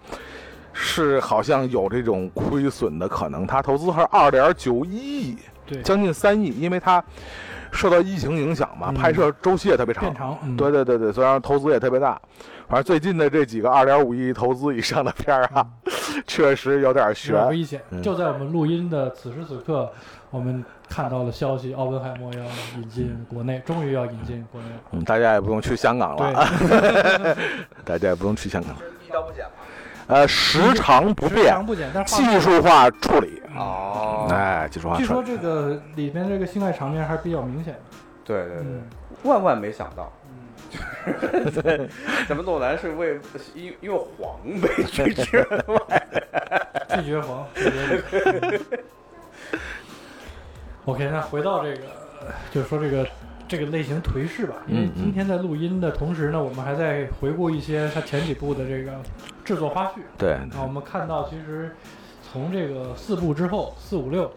[0.73, 3.47] 是好像有这种亏损的可能。
[3.47, 7.03] 它投资是二点九一亿，对，将近三亿，因为它
[7.75, 10.15] 受到疫情影响嘛，嗯拍摄周期也特别长。
[10.15, 12.21] 长，嗯对对对对，虽然投资也特别大，
[12.69, 15.67] 反正最近的这几个二点五亿投资以上的片儿啊，
[16.27, 17.49] 确实有点悬。
[17.49, 18.01] 危险嗯。
[18.01, 19.91] 就在我们录音的此时此刻，
[20.31, 22.41] 我们看到了消息，奥本海默要
[22.77, 24.75] 引进国内，终于要引进国内了。
[24.93, 26.47] 嗯，大家也不用去香港了，
[27.85, 28.75] 大家也不用去香港。
[29.07, 29.45] 一刀不剪。
[30.07, 33.41] 呃，时长不时变，长不减，但是技术化处理。
[33.57, 35.23] 哦哎，据说据说。
[35.23, 37.81] 这个里边这个性爱场面还是比较明显的。
[38.25, 38.83] 对对对嗯，
[39.25, 40.13] 万万没想到，
[41.07, 41.89] 嗯，
[42.29, 43.21] 咱们诺兰是为
[43.55, 45.81] 因因为黄被拒绝了嘛。
[46.97, 48.61] 拒绝黄，拒绝。
[50.85, 51.83] OK，那回到这个，
[52.51, 53.07] 就是说这个
[53.49, 54.55] 这个类型颓势吧。
[54.69, 58.93] 因为今天在录音的同时呢，我们还在回顾一些他前几部的这个
[59.45, 60.01] 制作花絮。
[60.17, 61.75] 对，啊，我们看到其实
[62.35, 64.29] 从这个四部之后，四五六，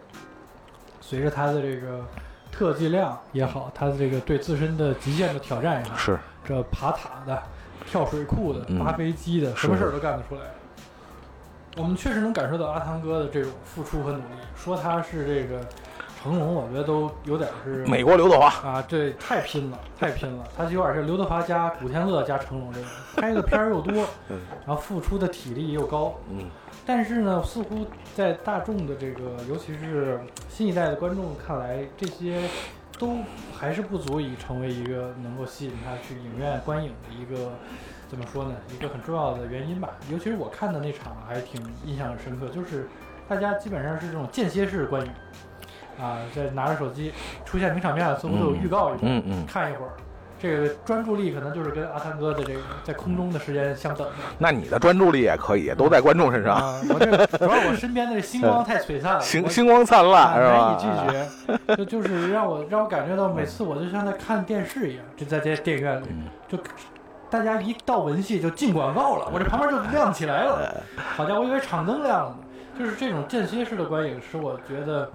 [1.01, 2.05] 随着他的这个
[2.51, 7.41] 特技量也好，他的这个对自身的极限的挑战也好，是这爬塔的、
[7.87, 10.41] 跳水库的、嗯扒飞机的，是什么事儿都干得出来。
[11.75, 14.23] 我们确实能感受到阿汤哥的这种付出和努力。
[14.55, 15.65] 说他是这个
[16.21, 18.47] 成龙，我觉得都有点是美国刘德华。
[18.67, 20.43] 啊，对，太拼了，太拼了。
[20.55, 23.93] 他有点是刘德华加古天乐加成龙这种，拍的片儿又多，
[24.29, 26.15] 嗯然后付出的体力又高。
[26.31, 26.49] 嗯，
[26.85, 32.41] 但是呢，似乎在大众的这个，尤其是新一代的观众看来，这些
[32.97, 33.17] 都
[33.55, 37.51] 还是不足以成为一个能够吸引他去影院观影的一个
[38.09, 38.55] 怎么说呢？
[38.73, 39.89] 一个很重要的原因吧。
[40.11, 42.87] 尤其是我看的那场还挺印象深刻，就是
[43.27, 45.11] 大家基本上是这种间歇式观影，
[45.99, 47.11] 啊，这拿着手机
[47.45, 49.91] 出现名场面了，似乎都有预告一般，嗯嗯，看一会儿。
[50.39, 54.13] 这个专注力可能就是跟阿汤哥的这个在空中的时间相等的。
[54.37, 60.57] 那你的专注力也可以，都在观众身上，啊，我这主要我身边的星光太璀璨了，星星光灿烂是吧？
[60.57, 66.55] 难以拒绝，就就是让我让我感觉到每次我就像在看电视一样，就在这电影院里，嗯就
[67.31, 70.71] 大家一到文戏就进广告了，我这旁边就亮起来了，
[71.15, 72.37] 好家伙，我以为场灯亮了呢。
[72.77, 75.09] 就是这种间歇式的观影，使我觉得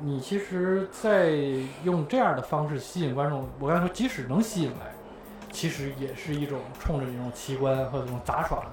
[0.00, 1.30] 你其实，在
[1.84, 4.92] 用这样的方式吸引观众，我刚才说即使能吸引来，
[5.50, 8.70] 其实也是一种冲着这种奇观和这种杂耍的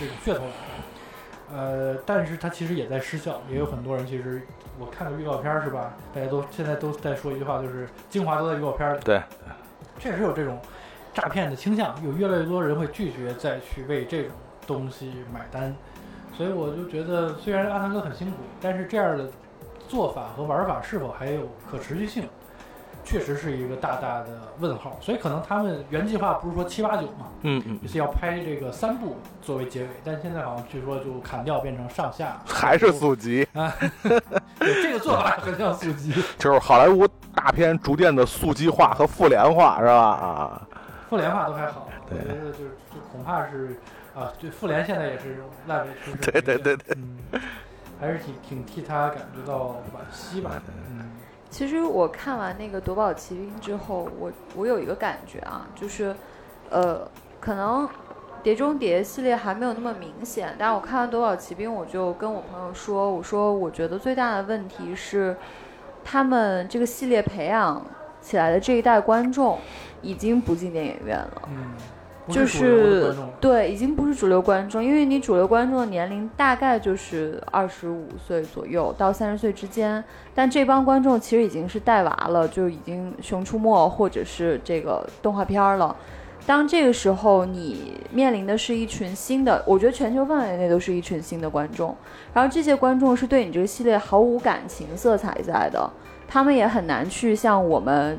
[0.00, 1.54] 这种噱头来的。
[1.54, 4.42] 呃，但是它其实也在失效，也有很多人其实
[4.78, 5.94] 我看个预告片儿是吧？
[6.12, 9.00] 大家都现在都在说一句话，就是精华都在预告片儿里。
[9.04, 9.22] 对，
[9.98, 10.58] 确实有这种
[11.14, 14.32] 诈骗的倾向，有越来越多人会拒绝再去为这种
[14.66, 15.74] 东西买单。
[16.32, 19.30] 所以我就觉得，虽然阿汤哥很辛苦，但是这样的
[19.88, 22.28] 做法和玩法是否还有可持续性？
[23.04, 24.26] 确实是一个大大的
[24.58, 24.96] 问号。
[25.00, 33.72] 所以可能他们原计划不是说七八九嘛，嗯嗯，就是要拍这个三部作为结尾，但现在好像据说就砍掉变成上下，还是速集， 啊，
[34.58, 36.12] 对这个做法很像速集。
[36.36, 39.94] 就是好莱坞大片逐渐的速激化和复联化，是吧？
[39.94, 40.66] 啊，
[41.08, 43.80] 复联化都还好，我对觉得就是就恐怕是
[44.16, 46.32] 啊，对复联现在也是烂尾趋势。
[46.32, 47.40] 对对对对，嗯，
[48.00, 50.62] 还是挺挺替他感觉到惋惜吧。
[50.90, 51.10] 嗯，
[51.50, 56.14] 其实我看完那个《夺宝奇兵》之后，我我有一个感觉啊，就是，
[56.70, 57.08] 呃，
[57.40, 57.86] 可能
[58.42, 65.36] 《碟中谍》系列还没有那么明显，但是我看完《夺宝奇兵》，我就跟我朋友说，我说我觉得最大的问题是，
[66.04, 67.84] 他们这个系列培养
[68.20, 69.58] 起来的这一代观众
[70.02, 71.42] 已经不进电影院了。
[71.48, 71.95] 嗯，不
[72.28, 80.02] 就是对，已经不是主流观众，因为你主流观众的年龄大概就是二十五岁左右到三十岁之间，
[80.34, 85.94] 但这帮观众其实已经是带娃了，就已经《熊出没》或者是这个动画片儿了。
[86.44, 91.94] 当这个时候，你面临的是一群新的，我觉得全球范围内都是一群新的观众，
[92.32, 95.90] 然后这些观众是对你这个系列毫无感情色彩在的，
[96.26, 98.18] 他们也很难去像我们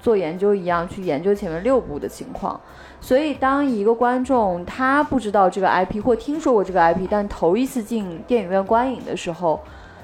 [0.00, 2.60] 做研究一样去研究前面六部的情况。
[3.00, 9.60] 所以，当一个观众他不知道这个 IP 或听说过这个 IP，但头一次进电影院观影的时候，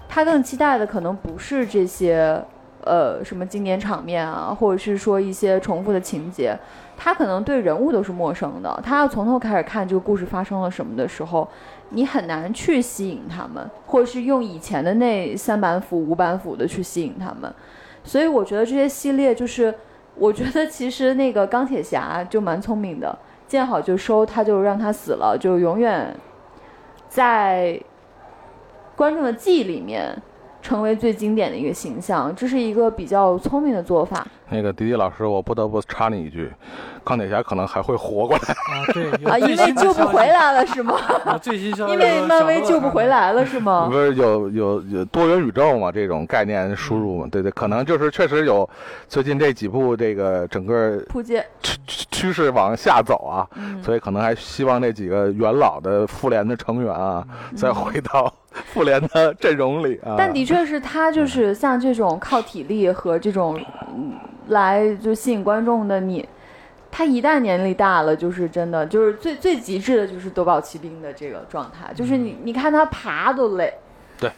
[0.09, 2.41] 他更期待的可能不是这些
[2.85, 6.57] 呃什么经典场面啊，或者是说一些重复的情节，
[6.97, 8.81] 他可能对人物都是陌生的。
[8.83, 11.47] 他要从头开始看这个故事发生了什么的时候，
[11.91, 17.53] 你很难去吸引他们，或者是用以前的那三板斧、五板斧的去吸引他们。
[18.05, 19.75] 所以，我觉得这些系列就是。
[20.17, 26.15] 我觉得其实那个钢铁侠就蛮聪明的，见好就收，他就让他死了，就永远
[27.09, 27.81] 在
[28.97, 30.17] 观众的记忆里面
[30.65, 34.27] 成为最经典的一个形象，这是一个比较聪明的做法。
[34.49, 36.51] 那个迪迪老师，我不得不插你一句，
[37.03, 38.43] 钢铁侠可能还会活过来。
[38.53, 40.95] 啊，对，啊，因为救不回，来了是吗？
[41.27, 43.05] 有最新消息因为漫威救不回。
[43.05, 43.95] 来了是吗不？
[43.95, 45.93] 是有有有多元宇宙嘛？
[45.93, 47.29] 这种概念输入嘛？
[47.31, 48.69] 对对，可能就是确实有
[49.07, 57.23] 最近这几部这个整个扑街，趋趋趋势往下走啊，嗯，所以可能还希望这几个元老的复联的成员啊，
[57.55, 58.33] 再回到
[58.67, 60.15] 复联的阵容里啊。
[60.17, 63.61] 但的确是他就是像这种靠体力和这种
[63.95, 64.13] 嗯
[64.49, 66.29] 来就吸引观众的你。
[66.97, 73.75] 他一旦年龄大了，就是真的，就是最最极致的，就是夺宝奇兵的这个状态，就是你你看他爬都累，
[74.17, 74.31] 对，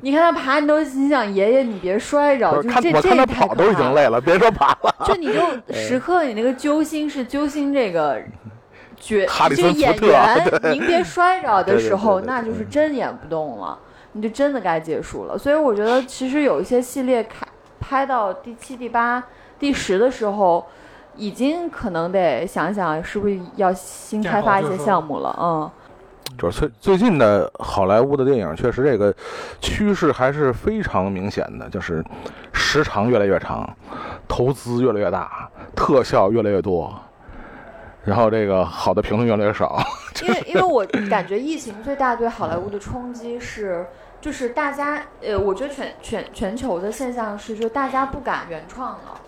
[0.00, 4.94] 你看他爬，你都心想爷爷你别摔着，就是这看我看他这都已经累了，别说爬了。
[5.04, 5.40] 就你就
[5.74, 8.18] 时刻你那个揪心是揪心这个
[9.00, 13.78] 角 哈里这个演员，您别摔着的时候，那就是真演不动了，
[14.12, 15.36] 你就真的该结束了。
[15.36, 17.46] 所以我觉得其实有一些系列开
[17.80, 19.22] 拍到第七、第八、
[19.58, 20.66] 第十的时候。
[21.20, 25.68] 已经可能得想想是不是要新开发一些项目了，嗯，
[26.38, 29.12] 就是最最近的好莱坞的电影，确实这个
[29.60, 32.04] 趋势还是非常明显的，就是
[32.52, 33.68] 时长越来越长，
[34.28, 36.94] 投资越来越大，特效越来越多，
[38.08, 39.78] 然后这个好的评论越来越少。
[40.26, 43.86] 因为因为我感觉疫情最大对好莱坞的冲击是，
[44.20, 49.20] 就是大家呃，我觉得全全全球的现象是，就大家不敢原创了。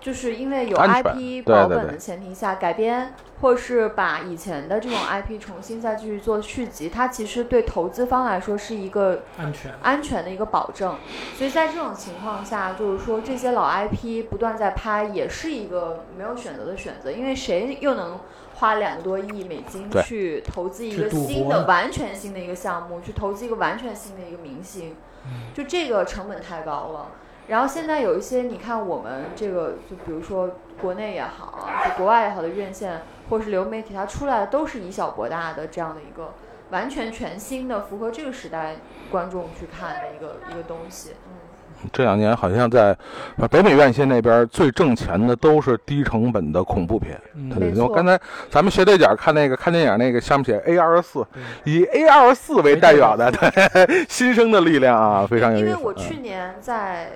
[0.00, 10.96] 就是因为有 IP 保本的前提下，改编或是把以前的这种 IP 重新再继续做续集，它其实对投资方来说是一个安全，安全的一个保证。
[11.36, 18.18] 所以在这种情况下，就是说这些老 IP 不断在拍，也是一个没有选择的选择，因为谁又能
[18.54, 27.06] 花两个多亿美金去投资一个新的、完全新的一个项目，去投资一个完全新的一个明星，嗯就这个成本太高了。
[27.50, 30.48] 然后现在有一些，你看我们这个，就比如说
[30.80, 36.32] 国内也好啊，就国外也好的院线，或者是流媒体，它出来的都是以小博大的这样的一个
[36.70, 38.76] 完全全新的、符合这个时代
[39.10, 41.10] 观众去看的一个一个东西。
[41.26, 42.96] 嗯，这两年好像在
[43.36, 47.20] 呃北美院线那边最挣钱的都是低成本的恐怖片。
[47.34, 48.16] 嗯，对对，没错我刚才
[48.48, 51.26] 咱们斜对角看那个看电影那个下面写 A 二十四，
[51.64, 55.66] 以 A 二十四为代表的，对 新生的力量啊，非常有意思。
[55.66, 57.10] 因为我嗯去年在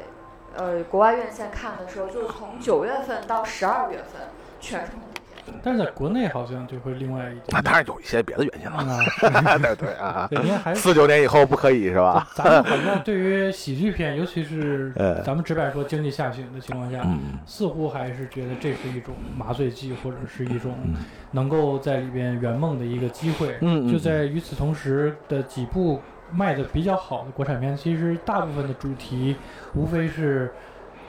[0.57, 4.23] 呃国外院线看的时候，就是从九月份到十二月份
[4.61, 5.15] 全是恐怖片。
[5.63, 7.45] 但是在国内好像就会另外一点。
[7.51, 12.27] 那当然有一些别的原因了，啊， 对对啊，对，因为还四九年以后不可以是吧？
[12.35, 20.95] 咱们好像对于喜剧片，尤其是呃咱们直白说经济下行的情况下，嗯似乎还是觉得这是一种麻醉剂，或者是一种嗯
[21.33, 23.59] 能够在里边圆梦的一个机会。
[23.61, 26.01] 嗯嗯就在与此同时的几部
[26.37, 29.37] 卖的比较好的国产片，其实大部分的主题
[29.75, 30.53] 无非是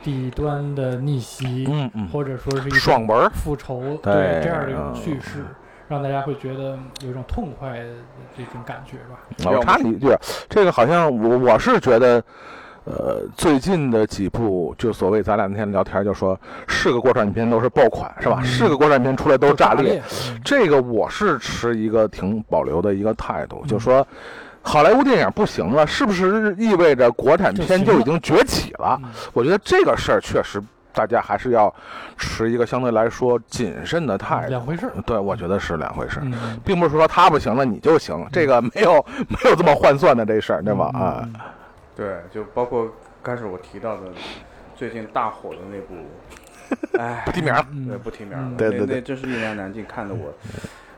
[0.04, 5.44] 底端的逆袭，嗯嗯，或者说是一种爽文，复仇，对对这样的一种嗯叙事，
[5.88, 7.86] 让大家会觉得有一种痛快的
[8.38, 9.52] 这种感觉吧。
[9.52, 10.16] 我插你一句，
[10.48, 12.24] 这个好像我我是觉得，
[12.84, 18.38] 呃，最近的几部就所谓咱俩那天聊天就说是个国产片都是爆款是吧？
[18.42, 20.00] 嗯是个国产片出来都是炸裂，，
[20.30, 24.06] 嗯这个我是持一个挺保留的一个态度，嗯就说。
[24.68, 29.00] 好莱坞电影不行了，是不是意味着国产片就已经崛起了？
[29.04, 29.10] 嗯。
[29.32, 30.62] 我觉得这个事儿确实，
[30.92, 31.74] 大家还是要
[32.18, 34.50] 持一个相对来说谨慎的态度。
[34.50, 34.92] 两回事儿。
[35.06, 36.26] 对，我觉得是两回事儿，
[36.66, 38.94] 并不是说他不行了你就行，这个没有
[39.30, 40.92] 没有这么换算的这事儿，对吧？
[40.96, 41.34] 嗯啊，嗯。
[41.96, 42.92] 对，就包括
[43.24, 44.08] 开始我提到的
[44.76, 47.88] 最近大火的那部，哎，不提名儿，嗯。
[47.88, 48.58] 对，不提名儿了，嗯。
[48.58, 50.34] 对对对那那真是一言难尽，看得我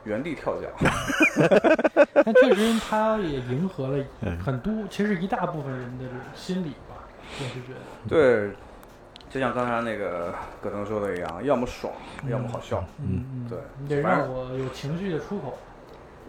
[0.08, 0.68] 原地跳脚。
[2.26, 7.06] 但确实他也迎合了嗯很多，其实一大部分人的这种心理吧，
[7.40, 7.80] 我是觉得。
[8.10, 8.52] 对，
[9.30, 11.94] 就像刚才那个葛腾说的一样，要么爽，
[12.30, 12.84] 要么好笑。
[13.00, 15.58] 嗯嗯，对你得让我有情绪的出口。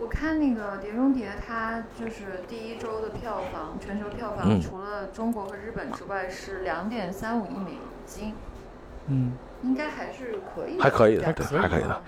[0.01, 7.73] 我看那个《碟中谍》，它就是第一周的票房，全球票嗯房除了中国和日本之外是两点三五亿美
[8.07, 8.33] 金，
[9.09, 9.33] 嗯，
[9.63, 12.01] 应该还是可以的，还可以的对还可以的。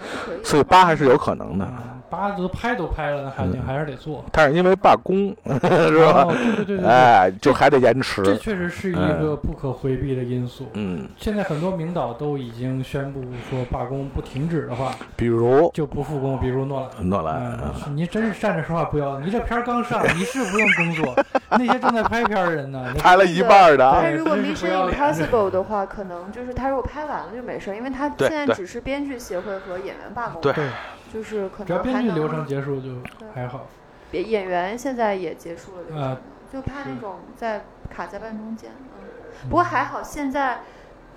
[0.44, 6.24] 所以八还是有可能的，嗯八都拍都拍了，那肯定嗯还是得做，但是因为罢工， 是吧？
[6.26, 8.20] 哦对对对哎，就还得延迟。
[8.24, 10.66] 这确实是一个不可回避的因素。
[10.72, 17.08] 嗯，现在很多名导都已经宣布说罢工不停止的话比如就不复工，比如诺兰。
[17.08, 17.56] 诺兰，
[17.94, 21.14] 你真是站着说话不腰疼，你这片儿刚上， 你是不用工作。
[21.50, 30.68] 那些正在拍片儿的人呢，拍了一半的啊他如果 Mission Impossible 的话，可能就是他如果拍完了就没事儿，因为他现在只是编剧协会和演员罢工，对对，
[31.12, 32.90] 就是可只要能编剧流程结束就
[33.34, 33.66] 还好。
[34.10, 36.18] 别演员现在也结束了流程，呃
[36.52, 38.70] 就怕那种在卡在半中间。
[39.00, 40.60] 嗯，不过还好，现在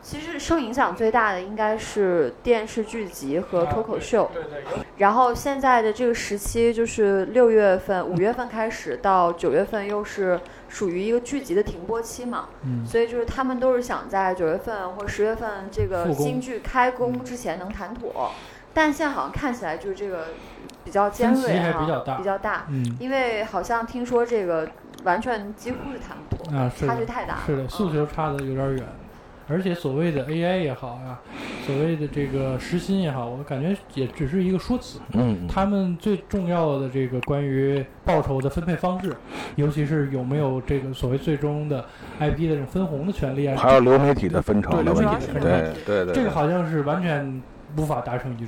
[0.01, 4.29] 其实受影响最大的应该是电视剧集和脱口秀。
[4.33, 4.63] 对对，
[4.97, 10.39] 然后现在的这个时期就是六月份、五月份开始到九月份，又是
[10.73, 18.31] 属于一个剧集的停播期嘛，嗯，所以就是他们都是想在九月份或十月份这个新剧开工之前能谈妥，
[18.73, 20.29] 但现在好像看起来就是这个
[20.83, 22.15] 比较尖锐比较大。
[22.15, 22.97] 比较大，嗯。
[22.99, 24.67] 因为好像听说这个
[25.03, 27.41] 完全几乎是谈不妥，啊差距太大了。
[27.45, 28.83] 是的，诉求差的有点远，
[29.53, 31.21] 而且所谓的 AI 也好啊、
[31.67, 34.99] 所谓的这个时薪也好，我感觉也只是一个说辞。
[35.11, 39.15] 嗯，他们最重要的这个关于报酬的分配方式，
[39.55, 41.85] 尤其是有没有这个所谓最终的
[42.19, 47.41] IP 的这种分红的权利啊，还有流媒体的分成对的问题流媒体的，分对成对对，这个好像是完全
[47.77, 48.47] 无法达成一致。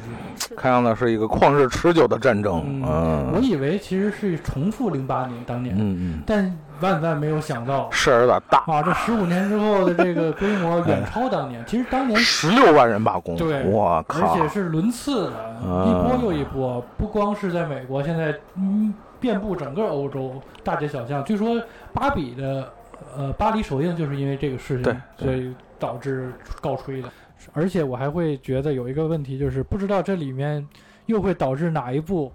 [0.58, 11.64] 看样子是一个旷日持久的战争，嗯，我嗯以为其实是重复零八年当年，嗯嗯，但万万没有想到事儿有点大，啊，这十五年之后的这个规模远超当年。
[11.66, 21.24] 其实当年十六万人罢工，对我而，且是轮次的，啊一波又一波，不光是在美国，现在嗯遍布整个欧洲大街小巷。
[21.24, 21.62] 据说
[21.94, 22.72] 芭比的
[23.16, 27.10] 呃巴黎首映就是因为这个事情，所以导致告吹的。
[27.54, 30.68] 而且我还会觉得有一个问题，就是不知道这里面
[31.06, 32.32] 又会导致哪一部。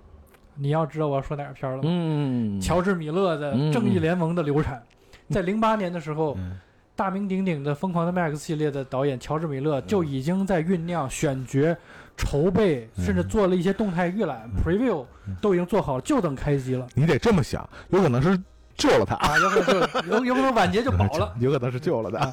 [0.61, 1.83] 你要知道我要说哪个片儿了吗？
[1.87, 4.83] 嗯，乔治米勒的嗯《正义联盟》的流产，
[5.31, 6.59] 在零八年的时候，嗯。
[6.97, 11.75] 大名鼎鼎的《疯狂的麦克》系列的导演乔治米勒就已经在酝酿、选角、
[12.15, 13.03] 筹备，嗯。
[13.07, 15.07] 甚至做了一些动态预览、preview，
[15.41, 16.87] 都已经做好了，就等开机了。
[16.95, 18.39] 你得这么想，有可能是
[18.81, 19.39] 救了他，啊！
[19.39, 22.33] 有可能就有有可能晚节就保了， 有可能是救了他，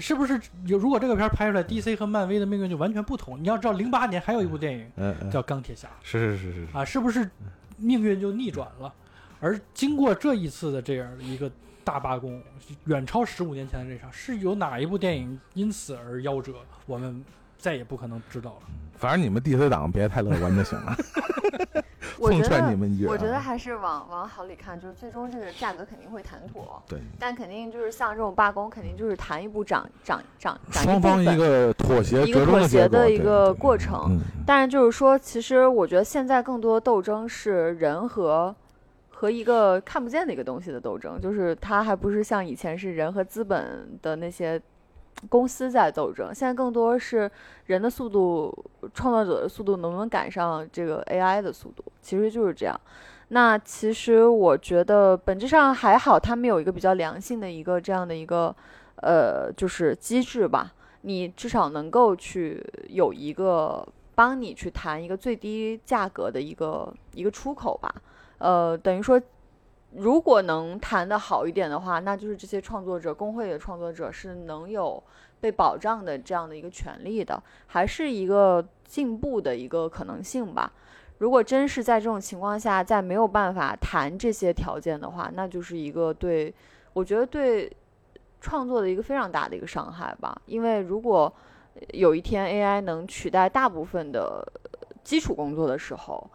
[0.00, 0.40] 是不是？
[0.66, 3.40] 有如果这个片儿拍出来，DC 和漫威的命运就完全不同。
[3.42, 7.30] 你要知道，零八年还有一部电影嗯嗯，叫《钢铁侠是是是是》，啊，是不是
[7.76, 8.92] 命运就逆转了？
[9.40, 11.50] 而经过这一次的这样的一个
[11.84, 12.42] 大罢工，
[12.86, 16.54] 远超十五年前的这场，是有哪一部电影因此而夭折？
[16.86, 17.22] 我们
[17.58, 18.66] 再也不可能知道了。
[18.96, 20.96] 反正你们 DC 党别太乐观就行了，
[22.18, 26.98] 我觉奉劝你得，们一句啊，我觉得还是往往好里看，就是最终这个价格肯定会谈妥，对。
[27.18, 34.06] 但肯定就是像这种罢工，肯定就是谈一步涨涨涨涨双方一个妥协、一个妥协的一个过程。
[34.08, 38.54] 嗯，但是就是说，其实我觉得现在更多斗争是人和
[39.10, 44.60] 和一个看不见的一个东西的斗争，就是它还不是像以前是人和资本的那些
[45.28, 47.30] 公司在斗争，现在更多是
[47.66, 48.52] 人的速度、
[48.92, 52.78] 创造者的速度能不能赶上这个 AI 的速度，其实就是这样。
[53.28, 58.54] 那其实我觉得本质上还好，他们有一个比较良性的一个这样的一个
[58.96, 60.72] 呃，就是机制吧。
[61.00, 67.94] 你至少能够去有一个帮你去谈一个最低价格的一个一个出口吧。
[68.38, 69.20] 呃，等于说
[69.96, 75.02] 如果能谈得好一点的话，那就是这些创作者、工会的创作者是能有
[75.40, 80.72] 被保障的这样的一个权利的，还是一个进步的一个可能性吧。
[81.18, 86.52] 如果真是在这种情况下，在没有办法谈这些条件的话，那就是一个对
[86.92, 87.70] 我觉得对
[88.40, 90.36] 创作的一个非常大的一个伤害吧。
[90.46, 91.32] 因为如果
[91.92, 94.44] 有一天 AI 能取代大部分的
[95.04, 96.28] 基础工作的时候，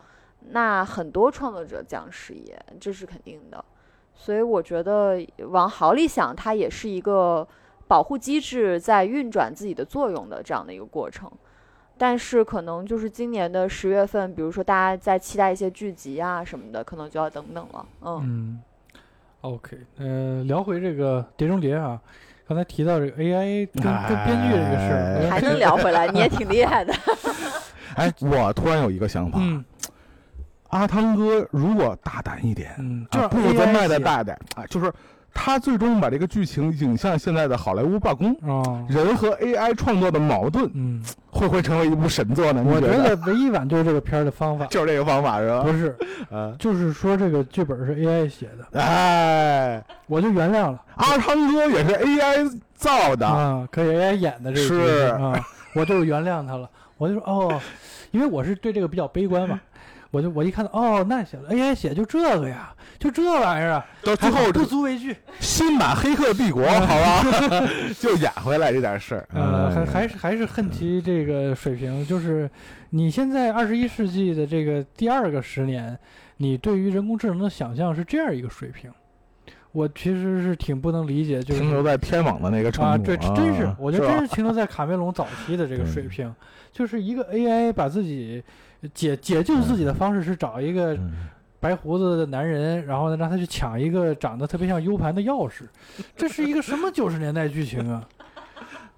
[0.50, 3.64] 那很多创作者将失业，这是肯定的。
[4.16, 7.48] 所以我觉得往好里想，它也是一个
[7.88, 11.32] 保护机制在运转自己的作用的这样的一个过程。
[11.98, 17.86] 但是可能就是今年的十月份，比如说大家在期待一些剧集啊什么的，可能就要等等了。
[18.02, 18.62] 嗯嗯
[19.42, 22.00] ，OK，呃，聊回这个《碟中谍》啊，
[22.48, 26.94] 刚才提到这个 AI 跟跟编剧这个事儿，我还能聊回来，你也挺厉害的。
[27.96, 29.64] 哎，我突然有一个想法，嗯
[30.70, 34.92] 阿汤哥如果大胆一点，嗯，啊，不如咱卖的大点啊，就是
[35.34, 42.64] 他最终把这个剧情引向现在的好莱坞罢工，啊，人和 AI 创作的矛盾，嗯，会不会成为一部神作呢？
[42.64, 44.66] 觉我觉得唯一挽救这个片儿的方法。
[44.72, 45.62] 就是这个方法是吧？
[45.62, 45.96] 不是，
[46.30, 50.82] 啊，就是说这个剧本是 AI 写的，哎，我就原谅了。
[50.96, 55.06] 阿汤哥也是 AI 造的，啊，可以 AI 演的这个是。
[55.20, 55.40] 啊，
[55.74, 57.62] 我就原谅他了，我就说哦，
[58.12, 59.60] 因为我是对这个比较悲观嘛。
[60.12, 65.16] 我就我一看到哦，那写了，AI 写就这个呀，就这玩意儿啊，到最后不足为惧。
[65.40, 67.24] 新版《黑客帝国》 好吧，
[68.00, 72.50] 就演回来这点事儿，呃，还哎还是还是恨其这个水平，就是
[72.90, 75.96] 你现在二十一世纪的这个第二个十年，
[76.38, 78.92] 你对于人工智能的想象是这样一个水平，
[79.74, 86.34] 我其实是挺不能理解，就是停留在天网的那个程度啊，这真是，我觉得真是停留在卡梅隆早期的这个 水平，
[86.72, 88.44] 就是一个 AI 把自己
[88.94, 91.28] 解解救自己的方式是找一个嗯
[91.60, 95.64] 白胡子的男人，然后呢让他去抢一个长得特别像 U 盘的钥匙，
[96.16, 98.08] 这是一个什么九十年代剧情啊？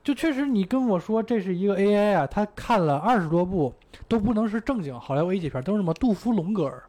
[0.03, 3.71] 就确实，你跟我说这是一个 AI 啊，他看了二十多部
[4.07, 6.81] 都不能是正经好莱坞 A 级片，都是什么杜夫龙格尔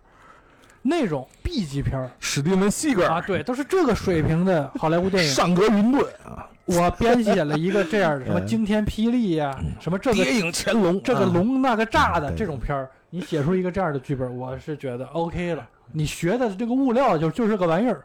[0.80, 5.30] 那种 B 级片史蒂文·西格尔啊，对，都是这个水平的好莱坞电影。
[5.30, 8.46] 上格云顿啊，我编写了一个这样的什么嗯。
[8.46, 12.38] 惊天霹雳呀、什么这个谍影乾隆，这个啊龙那个炸的对。
[12.38, 15.68] 这种片儿，你写出一个这样的剧本，我是觉得 OK 了。
[15.92, 18.04] 你学的这个物料就就是个玩意儿。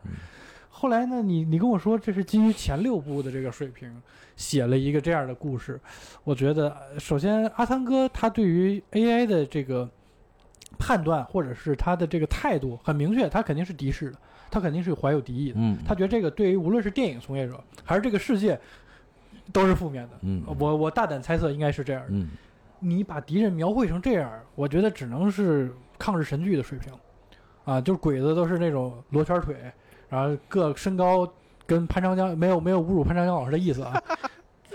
[0.70, 3.89] 后来呢，你你跟我说这是基于前六部的这个水平
[4.36, 5.80] 写了一个这样的故事，
[6.24, 9.89] 我觉得呃首先阿汤哥他对于 AI 的这个
[10.78, 14.18] 判断或者是他的这个态度很明确，他肯定是敌视的，
[14.50, 15.56] 他肯定是怀有敌意的。
[15.60, 18.60] 嗯，他觉得这个对于无论是电影从业者还是这个世界
[19.52, 20.12] 都是负面的。
[20.22, 22.10] 嗯我我大胆猜测应该是这样的。
[22.12, 22.30] 嗯
[22.80, 26.93] 你把敌人描绘成这样，我觉得只能是抗日神剧的水平，
[27.66, 29.56] 啊，就是鬼子都是那种罗圈腿，
[30.10, 31.28] 然后个身高
[31.66, 34.00] 跟潘长江没有没有侮辱潘长江老师的意思啊，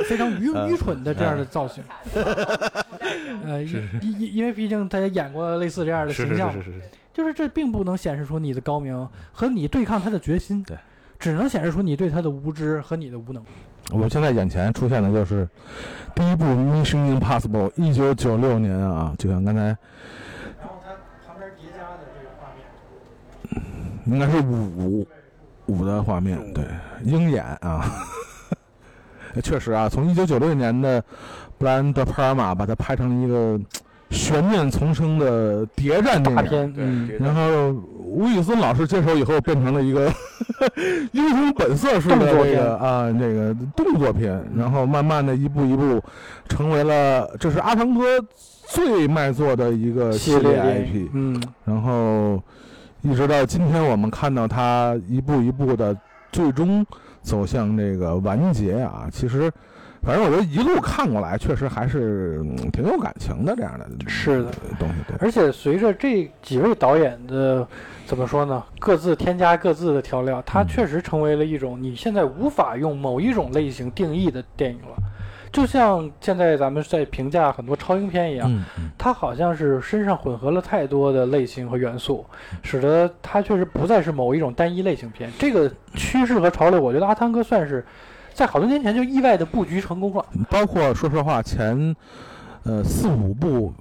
[0.09, 1.85] 非常愚嗯愚蠢的这样的造型，
[3.47, 10.77] 呃，因因因为毕竟他也演过类似这样的形象嘛，是是是是，就是这并不能显示出你的高明和你对抗他的决心，对，
[11.19, 13.45] 只能显示出你对他的无知和你的无能。
[13.93, 15.47] 我现在眼前出现的就是
[16.15, 19.77] 第一部《Mission Impossible》，一九九六年啊，就像刚才然
[20.63, 20.91] 后他
[21.27, 22.49] 旁边叠加的这个画
[24.07, 25.07] 面，应该是五
[25.67, 26.65] 五的画面，对，
[27.05, 27.85] 鹰眼啊，
[29.43, 31.03] 确实啊，从一九九六年的
[31.59, 33.61] 布莱恩·德帕尔玛把它拍成一个
[34.13, 36.37] 悬念丛生的谍战电影。
[36.37, 37.73] 大片，对，嗯，然后
[38.05, 40.13] 吴宇森老师接手以后，变成了一个
[41.13, 46.01] 英雄本色式的这个啊这个动作片，然后慢慢的一步一步
[46.49, 48.05] 成为了这是阿汤哥
[48.69, 51.09] 最卖座的一个系列 IP，。
[51.15, 52.41] 嗯，然后
[53.01, 55.97] 一直到今天，我们看到他一步一步的
[56.31, 56.85] 最终
[57.23, 59.09] 走向这个完结啊。
[59.11, 59.51] 其实，
[60.03, 64.95] 反正我觉得一路看过来，确实还是、嗯挺有感情的这样的是的东西。
[65.07, 67.67] 对，而且随着这几位导演的
[68.07, 74.97] 怎么说呢，各自添加各自的调料，它嗯确实成为了一种你现在无法用某一种类型定义的电影了。
[75.53, 82.25] 就像现在咱们在评价很多超英片一样，嗯嗯它好像是身上混合了太多的类型和元素，
[82.63, 85.31] 使得它确实不再是某一种单一类型片。
[85.39, 87.85] 这个趋势和潮流，我觉得阿汤哥算是
[88.35, 90.24] 在好多年前就意外的布局成功了。
[90.51, 91.95] 包括说实话，前
[92.64, 93.72] 呃四五部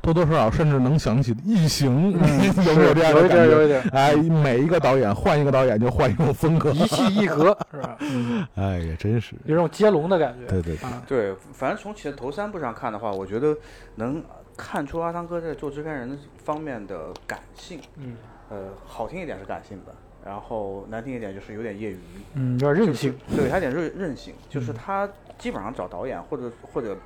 [0.00, 2.12] 多多少少甚至能想起《异形》
[2.68, 3.50] 有没有这样有一点，的感觉？
[3.52, 7.96] 有一点，哎，每一个导演换一个导演就换一种风格，一气 一格，是吧？
[8.00, 10.46] 嗯，哎呀，真是，有种接龙的感觉。
[10.46, 13.56] 对对对，啊，对，反正从前头三部上看的话，我觉得
[13.94, 14.22] 能
[14.56, 17.80] 看出阿汤哥在做制片人方面的感性。
[17.96, 18.16] 嗯，
[18.50, 19.94] 呃，好听一点是感性的，
[20.24, 21.98] 然后难听一点就是有点业余，
[22.34, 25.08] 嗯，有点任性，就是对，他有点任任性，就是嗯他
[25.38, 26.96] 基本上找导演或者或者，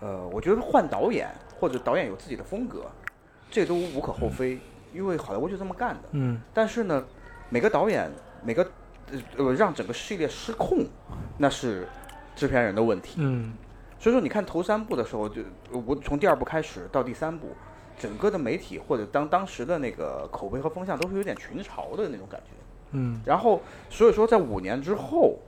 [0.00, 2.86] 呃，我觉得换导演或者导演有自己的风格，
[3.50, 4.58] 这都无可厚非，
[4.92, 6.08] 因为好莱坞就这么干的。
[6.12, 6.40] 嗯。
[6.52, 7.04] 但是呢，
[7.48, 8.10] 每个导演
[8.42, 8.68] 每个
[9.12, 10.84] 呃呃让整个系列失控，
[11.38, 11.86] 那是
[12.34, 13.16] 制片人的问题。
[13.18, 13.52] 嗯。
[13.98, 15.42] 所以说，你看头三部的时候，就
[15.86, 17.48] 我从第二部开始到第三部，
[18.00, 22.56] 整个的媒体或者当当时的那个口碑和风向都是有点群嘲的那种感觉。
[22.92, 25.38] 嗯然后，所以说在五年之后，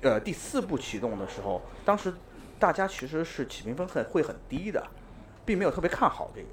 [0.00, 2.12] 呃，第四部启动的时候，当时
[2.58, 4.82] 大家其实是起评分很会很低的，
[5.44, 6.48] 并没有特别看好这个。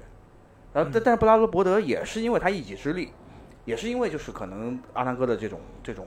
[0.74, 3.10] 然后，但但是布拉德伯德也是因为他一己之力，
[3.64, 6.06] 也是因为就是可能阿汤哥的这种这种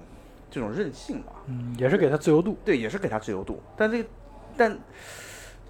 [0.49, 3.61] 这种任性吧，嗯，也是给他自由度，对，也是给他自由度。
[3.75, 4.09] 但这个，
[4.55, 4.79] 但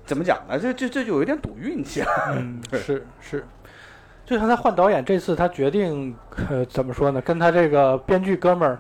[0.05, 0.59] 怎么讲呢？
[0.59, 2.36] 这这这就有点赌运气了。
[2.36, 3.45] 嗯， 是是，
[4.32, 6.16] 就像他换导演这次，他决定
[6.50, 7.20] 呃怎么说呢？
[7.20, 8.80] 跟他这个编剧哥们儿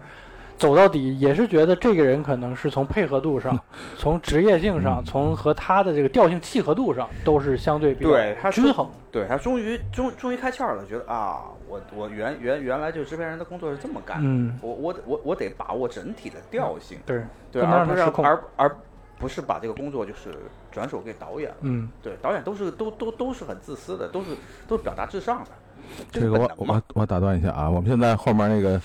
[0.57, 3.59] 走到底，也是觉得这个人可能是从配合度上、
[3.97, 8.89] 从职业性上、从和他的这个调性契合度上，都是相对比较均衡。
[9.11, 14.19] 对他终于终终于开窍了，觉得啊，我我原原原来这个制片人的工作是这么干。
[14.21, 17.21] 嗯，我我得我我得把握整体的调性，对，
[17.51, 18.77] 对，而不是而而
[19.21, 20.35] 不是把这个工作就是
[20.71, 21.55] 转手给导演了。
[21.61, 24.29] 嗯对，导演都是都都都是很自私的，都是
[24.67, 25.51] 都是表达至上的，
[26.11, 28.81] 这个我我我打断一下啊，我们现在后面那个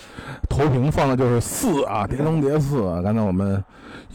[0.48, 3.00] 投屏放的就是四啊，《碟中谍四》啊。
[3.00, 3.64] 刚才我们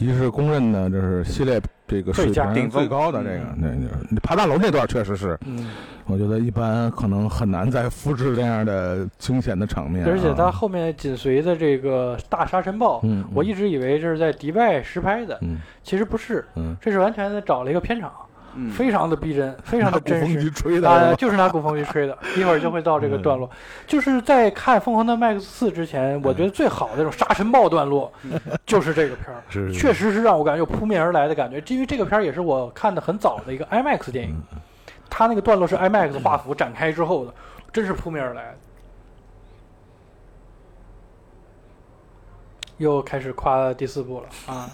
[0.02, 3.68] 一是公认的，这是系列这个水平最高的这个，那
[4.10, 5.68] 那爬大楼那段确实是，嗯，
[6.06, 10.10] 我觉得一般可能很难再复制这样的惊险的场面啊。
[10.10, 18.12] 而且它后面紧随的这个大沙尘暴，嗯，我一直以为这是在迪拜实拍的，嗯其实不是，嗯，这是完全的找了一个片场，
[18.54, 20.50] 嗯非常的逼真， 非常的真实风。
[20.52, 23.48] 吹的啊、就是拿鼓风机吹的， 一会儿就会到这个段落。
[23.86, 28.12] 就是在看《疯狂的麦克斯四》之前，我觉得最好的那种沙尘暴段落，
[28.66, 31.62] 就是这个片儿， 是确实是让我感觉有扑面而来的感觉。
[31.68, 34.36] 因为这个片儿也是我看的很早的一个 IMAX 电影，
[35.08, 37.34] 它那个段落是 IMAX 画幅展开之后的，
[37.72, 38.54] 真是扑面而来。
[42.78, 44.68] 又开始夸第四部了啊！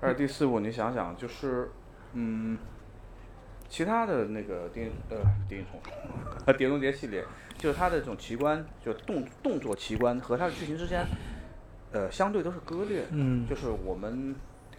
[0.00, 1.72] 而第四部你想想，就是
[2.14, 2.56] 嗯，
[3.68, 5.16] 其他的那个电呃
[5.48, 5.80] 电影虫
[6.46, 7.24] 呃碟中谍系列，
[7.58, 11.04] 就是它的这种奇观，就动动作奇观和它的剧情之间，
[11.92, 13.08] 呃，相对都是割裂的。
[13.10, 14.34] 嗯就是我们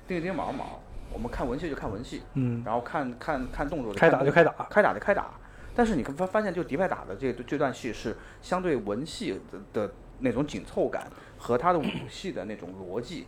[0.08, 0.82] 钉钉毛毛，
[1.12, 5.32] 我们看文戏就看文戏，嗯，然后看看看动作开打就开打，开打就开打。
[5.76, 11.06] 但是你发发现，就迪拜打的这这段戏是相对文戏的的那种紧凑感
[11.38, 13.28] 和他的武戏的那种逻辑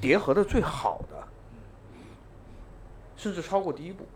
[0.00, 1.28] 叠合的最好的，
[3.20, 4.06] 甚至超过第一部。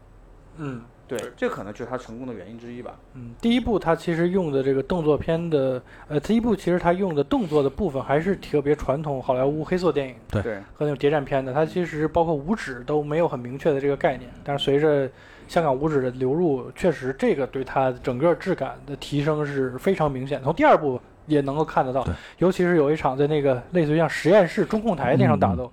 [0.57, 0.83] 嗯。
[1.07, 2.99] 对，这可能就是他成功的原因之一吧。
[3.13, 14.31] 嗯，第一部他其实用的这个动作片的，呃，第一部其实他用的动作的部分还是特别传统好莱坞黑色电影对对，和那种谍战片的，它其实包括五指都没有很明确的这个概念。
[14.43, 15.07] 但是随着
[15.47, 20.45] 香港五指的流入，确实这个对它整个质感的提升是非常明显的。
[20.45, 22.03] 从第二部也能够看得到，
[22.39, 25.71] 尤其是有一场在那个类似于像实验室中控台那场打斗，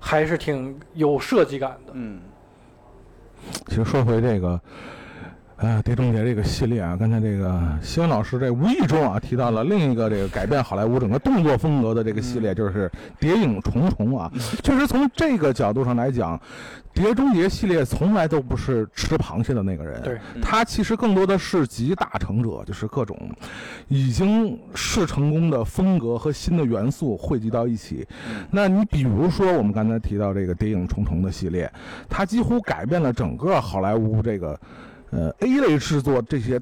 [0.00, 1.92] 还是挺有设计感的。
[1.92, 2.20] 嗯，
[3.68, 4.60] 其实说回这个，
[5.64, 12.86] 呃，《碟中谍》这个系列啊，刚才这个西文老师这无意中啊提到了另一个这个改变好莱坞整个动作风格的这个系列，就是
[13.18, 14.30] 《谍影重重》啊。
[14.62, 16.36] 确实从这个角度上来讲，
[16.92, 23.18] 《碟中谍》系列从来都不是吃螃蟹的那个人，对，他其实更多的是集大成者，就是各种
[23.88, 28.06] 已经是成功的风格和新的元素汇集到一起。
[28.50, 31.72] 那你比如说我们刚才提到这个《谍影重重》的系列，
[32.06, 34.60] 它几乎改变了整个好莱坞这个
[35.14, 36.60] 呃 A 类制作这些。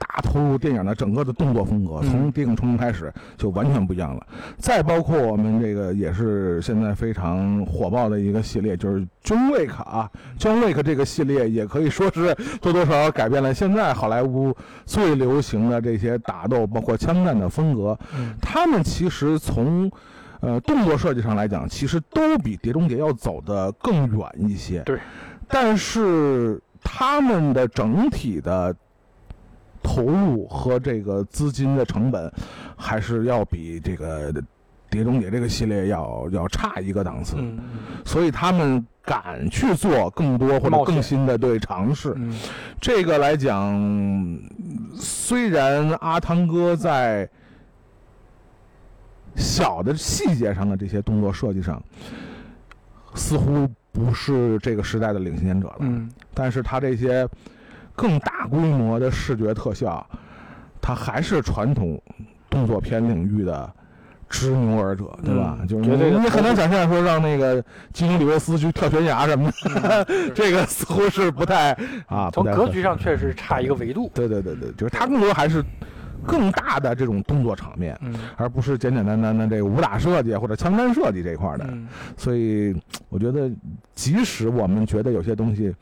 [0.00, 4.24] 大投入电影的整个的动作风格，嗯从《谍影重重》开始就完全不一样了。
[4.56, 10.08] 再包括我们这个也是现在非常火爆的一个系列，就是《John Wick》啊，
[10.40, 17.98] 《John Wick》这个系列也可以说是多多少少改变了现在好莱坞最流行的这些打斗，包括枪战的风格。
[18.16, 19.90] 嗯他们其实从
[20.38, 24.80] 呃动作设计上来讲，其实都比《碟中谍》要走得更远一些。
[24.82, 25.00] 对，
[25.48, 28.74] 但是他们的整体的
[29.82, 32.32] 投入和这个资金的成本，
[32.76, 34.32] 还是要比这个
[34.88, 37.36] 《碟中谍》这个系列要要差一个档次。
[37.38, 37.58] 嗯
[38.06, 42.14] 所以他们敢去做更多或者更新的对尝试。
[42.16, 42.34] 嗯
[42.80, 43.78] 这个来讲，
[44.94, 47.28] 虽然阿汤哥在
[49.36, 51.82] 小的细节上的这些动作设计上，
[53.14, 53.68] 似乎
[53.98, 56.08] 不是这个时代的领先者了，嗯。
[56.32, 57.28] 但是他这些
[57.96, 60.06] 更大规模的视觉特效，
[60.80, 62.00] 它还是传统
[62.48, 63.70] 动动作片领域的
[64.28, 65.58] 执牛耳者，对吧？
[65.68, 70.30] 就是你很难想象说让那个基努里维斯去跳悬崖什么的，嗯。
[70.34, 71.70] 这个似乎是不太
[72.06, 74.10] 啊，从格局上确实差一个维度。
[74.14, 75.64] 对对对对，就是他更多还是
[76.26, 81.64] 更大的这种动作场面，嗯而不是简简单单的这个武打设计或者枪战设计这一块的。
[81.68, 82.74] 嗯所以
[83.08, 83.50] 我觉得，
[83.94, 85.74] 即使我们觉得有些东西。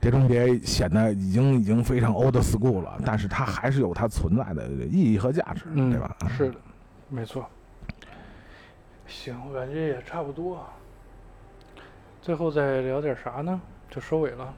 [0.00, 6.16] 碟中谍显得已经已经非常 old school 了，但是它还是有它存在的意义和价值，嗯，对吧？
[6.28, 6.56] 是的，
[7.08, 7.48] 没错。
[9.06, 10.66] 行，我感觉也差不多。
[12.20, 13.60] 最后再聊点啥呢？
[13.88, 14.52] 就收尾了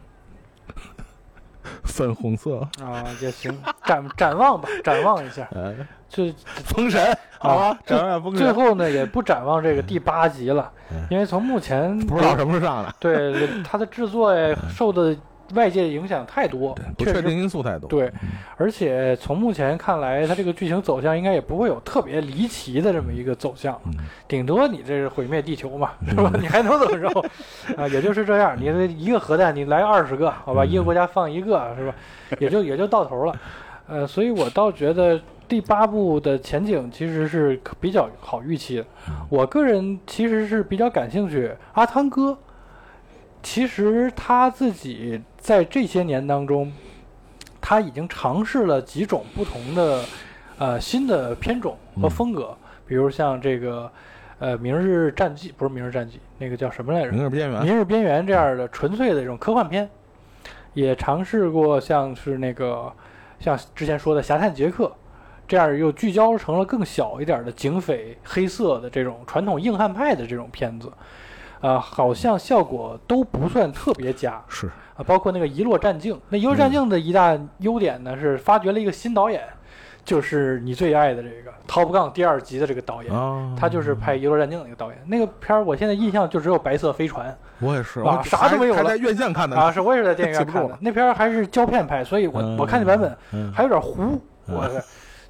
[1.95, 5.47] 粉红色，啊，也行，展展望吧，展望一下。
[5.53, 5.73] 呃，
[6.09, 6.35] 这
[6.65, 14.35] 封神，好吧，最展望封神，最后呢，也不展望这个第八集了嗯，因为从目前不知道什么时候上的，对它的制作
[14.69, 15.17] 受的
[15.55, 17.89] 外界影响太多，不确定因素太多。
[17.89, 18.11] 对，
[18.57, 23.93] 而且从目前看来，它这个剧情走向应该也不会有特别离奇的这么一个走向，嗯
[24.27, 26.33] 顶多你这是毁灭地球嘛， 是吧？
[26.41, 27.09] 你还能怎么着？
[27.77, 28.57] 啊，也就是这样。
[28.59, 30.65] 你这一个核弹，你来二十个，好吧？
[30.65, 31.95] 嗯一个国家放一个，是吧？
[32.39, 33.37] 也就也就到头了。
[33.87, 38.87] 呃，所以我倒觉得第八部的前景其实是比较好预期的。
[39.29, 42.37] 我个人其实是比较感兴趣阿汤哥，
[43.43, 46.73] 其实他自己在这些年当中，
[47.61, 50.03] 他已经尝试了几种不同的
[50.57, 53.93] 呃新的片种和风格，比如像这个
[54.39, 57.13] 呃《明日战记》，不是《明日战记》，那个叫什么来着？
[57.13, 59.87] 明日边缘，明日边缘这样的纯粹的这种科幻片，
[60.73, 62.91] 也尝试过像是那个
[63.39, 64.87] 像之前说的《侠探杰克》
[65.47, 70.91] 这样又聚焦成了更小一点的警匪黑色的这种传统硬汉派的这种片子，
[71.61, 74.43] 啊、好像效果都不算特别佳。
[74.49, 75.05] 是啊。
[75.05, 79.43] 包括那个《遗落战境》，那《遗落战境》的一大优点呢是发掘了一个新导演，
[80.05, 83.13] 就是你最爱的这个《Top Gun》第二集的这个导演。
[83.15, 90.47] 啊，他就是拍《遗落战境》的那个导演，那个片儿我现在印象就只有白色飞船，我也是，啊啥都没有了在院线看的啊，是我也是在电影院。
[90.47, 94.03] 看的那片儿还是胶片拍，所以我、嗯我看那版本嗯还有点糊。
[94.03, 94.83] 嗯我是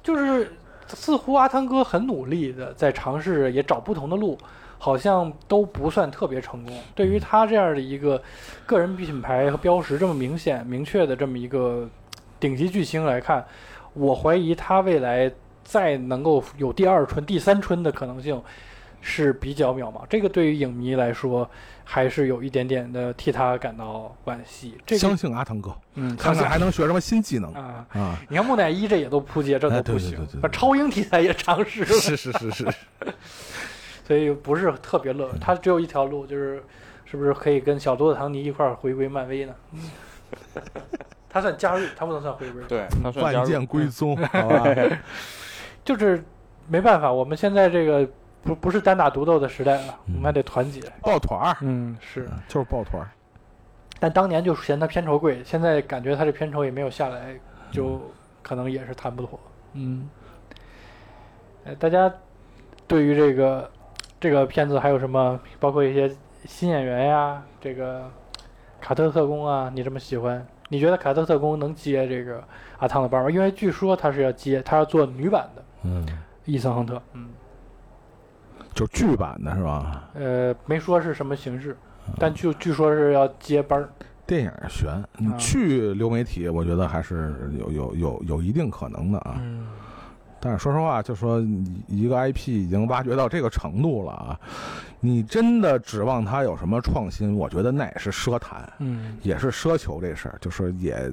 [0.03, 0.51] 就是
[0.87, 4.37] 似乎阿汤哥很努力的在尝试，也找不同的路，
[4.77, 6.77] 好像都不算特别成功。
[6.93, 8.21] 对于他这样的一个
[8.65, 11.89] 个人品牌和标识这么明显明确的这么一个
[12.39, 13.45] 顶级巨星来看，
[13.93, 15.31] 我怀疑他未来
[15.63, 18.41] 再能够有第二春、第三春的可能性
[19.01, 20.03] 是比较渺茫。
[20.09, 21.49] 这个对于影迷来说，
[21.83, 24.75] 还是有一点点的替他感到惋惜。
[24.85, 27.85] 这个相信阿汤哥，嗯，看看还能学什么新技能啊。
[27.93, 28.19] 啊？
[28.27, 30.39] 你看木乃伊这也都扑街，这哎都不行对对对对。
[30.39, 32.73] 对把超英题材也尝试了，是是是是，
[34.05, 35.29] 所以不是特别乐。
[35.41, 36.63] 他只有一条路，就是
[37.03, 39.55] 是不是可以跟小多的唐尼一块儿回归漫威呢？
[41.29, 42.63] 他算加入，他不能算回归。
[42.67, 44.65] 对，他算加入万剑归宗， 好吧？
[45.83, 46.23] 就是
[46.67, 48.07] 没办法，我们现在这个
[48.43, 50.81] 不不是单打独斗的时代了，我们还得团结。
[51.01, 52.27] 抱团儿，嗯，是。
[52.47, 53.09] 就是抱团儿。
[53.99, 57.39] 但当年就嫌他片酬贵，现在感觉他这片酬也没有下来，
[57.71, 58.01] 就
[58.41, 59.39] 可能也是谈不妥。
[59.73, 60.09] 嗯，
[61.65, 62.13] 呃，大家
[62.87, 63.69] 对于这个
[64.19, 65.39] 这个片子还有什么？
[65.59, 66.09] 包括一些
[66.45, 68.09] 新演员呀，这个
[68.81, 70.45] 卡特特工啊，你这么喜欢？
[70.69, 72.43] 你觉得卡特特工能接这个
[72.79, 73.29] 阿汤的班吗？
[73.29, 76.05] 因为据说他是要接，他要做女版的嗯，
[76.45, 76.99] 伊森亨特。
[77.13, 77.29] 嗯，
[78.73, 80.09] 就剧版的是吧？
[80.15, 81.77] 呃，没说是什么形式，
[82.17, 83.89] 但据据说是要接班儿。
[84.25, 89.35] 电影悬，你啊去流媒体，我觉得还是有有有有一定可能的啊。
[89.39, 89.67] 嗯
[90.45, 91.43] 但是说实话，就说
[91.87, 94.39] 一个 IP 已经挖掘到这个程度了啊，
[94.99, 97.35] 你真的指望它有什么创新？
[97.35, 98.71] 我觉得那也是奢谈。
[98.77, 101.11] 嗯也是奢求这事儿，就是也，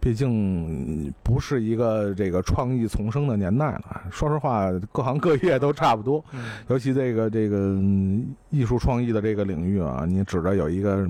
[0.00, 4.02] 毕竟不是一个这个创意丛生的年代了。
[4.10, 11.08] 说实话，各行各业都差不多，嗯尤其这个这个嗯艺术创意的这个领域啊，你指着有一个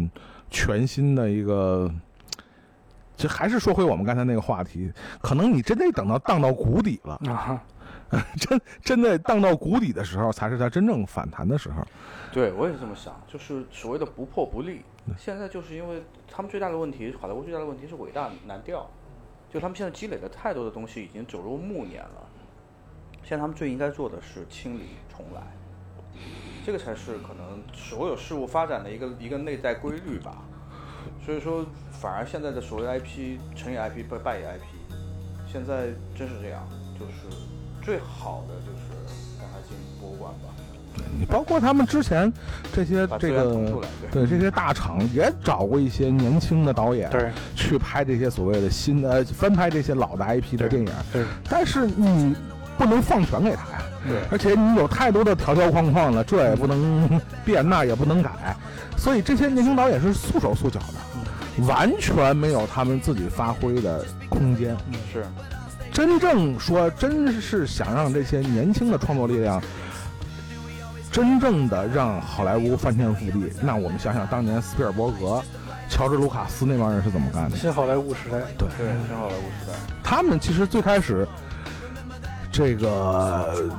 [0.50, 1.90] 全新的一个，
[3.24, 7.58] 这还是说回我们刚才那个话题，可能你真得等到荡到谷底了，啊，
[8.36, 11.82] 真真的荡到谷底的时候，才是它真正反弹的时候。
[12.30, 14.82] 对，我也是这么想，就是所谓的不破不立。
[15.16, 18.86] 现在就是因为他们最大的问题，好莱坞最大的问题是伟大难掉，
[19.50, 22.28] 就他们现在积累的太多的东西，已经走入暮年了。
[23.22, 25.40] 现在他们最应该做的是清理重来，
[26.62, 30.42] 这个才是可能所有事物发展的一个一个内在规律吧。
[31.24, 34.96] 所以说，反而现在的所谓 IP 成也 IP 败败也 IP，
[35.50, 36.62] 现在真是这样，
[36.98, 37.36] 就是
[37.82, 40.54] 最好的就是让它进博物馆吧，
[41.18, 42.32] 你包括他们之前
[42.72, 43.44] 这些这个，
[44.10, 44.24] 对。
[44.24, 52.34] 对这些大厂也找过一些年轻的导演，对去拍这些所谓的新的翻拍这些老的 IP 的电影，对，但是你
[52.78, 53.82] 不能放权给他呀。
[54.08, 54.18] 对。
[54.30, 58.30] 而且你有太多的条条框框了，这也不能变，那也不能改，
[58.96, 64.76] 所以这些年轻导演是束手束脚的，完全没有他们自己发挥的空间。
[65.12, 65.24] 是，
[65.92, 69.62] 真正说，真是想让这些年轻的创作力量，
[71.12, 75.40] 真正的让好莱坞翻天覆地，那我们想想当年斯皮尔伯格、
[75.88, 77.56] 乔治·卢卡斯那帮人是怎么干的？
[77.56, 78.68] 新好莱坞时代，对，
[79.06, 81.26] 新好莱坞时代，他们其实最开始，
[82.50, 83.70] 这个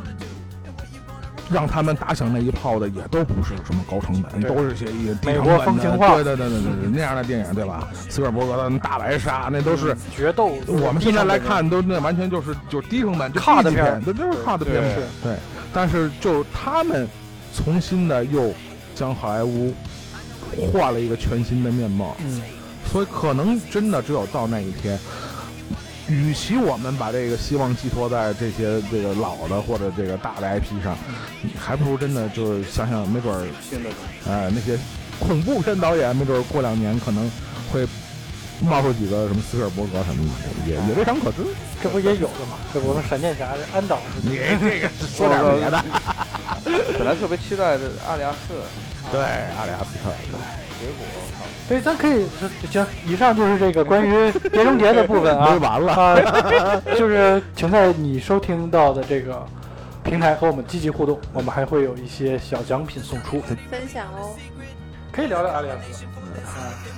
[1.51, 7.87] 让他们打响那一炮的，也都不是什么高成本，都是些一低美国风情画对对对对对对，那样的电影，对吧？
[8.09, 9.95] 斯皮尔伯格的《大白鲨》，那都是。
[10.15, 10.51] 决斗。
[10.67, 14.81] 我们现在来看，都那完全就是就是低成本，就 cut 低级片儿片，对，就是差的片
[15.21, 15.35] 对。
[15.73, 17.07] 但是就他们
[17.53, 18.53] 重新的又
[18.95, 19.73] 将好莱坞
[20.71, 22.41] 换了一个全新的面貌，嗯，
[22.91, 24.97] 所以可能真的只有到那一天，
[26.07, 30.95] 与其我们把这个希望寄托在这些这个老的或者这个大的 IP 上，
[31.59, 33.47] 还不如真的就是想想，没准儿。
[34.27, 34.77] 呃那些
[35.19, 37.29] 恐怖片导演，没准儿过两年可能
[37.71, 37.87] 会
[38.61, 41.37] 冒出几个什么斯皮尔伯格什么的，也也未尝可知。
[41.81, 42.57] 这不也有的吗？
[42.73, 45.83] 这我们闪电侠安导是你这个说点别的，
[46.97, 48.53] 本来特别期待的阿里亚斯，
[49.11, 49.21] 对，
[49.57, 50.09] 阿里亚斯特，
[50.79, 51.05] 结果
[51.67, 52.27] 对，咱可以
[52.69, 52.85] 行。
[53.05, 54.13] 以上就是这个关于
[54.49, 55.51] 《碟中谍》的部分啊。
[55.51, 55.93] 没完了。
[55.93, 59.43] 啊，就是请在你收听到的这个
[60.03, 64.35] 平台和我们积极互动，我们还会有一些小奖品送出，分享哦。
[65.11, 66.05] 可以聊聊阿里亚斯。
[66.05, 66.94] 啊，主播说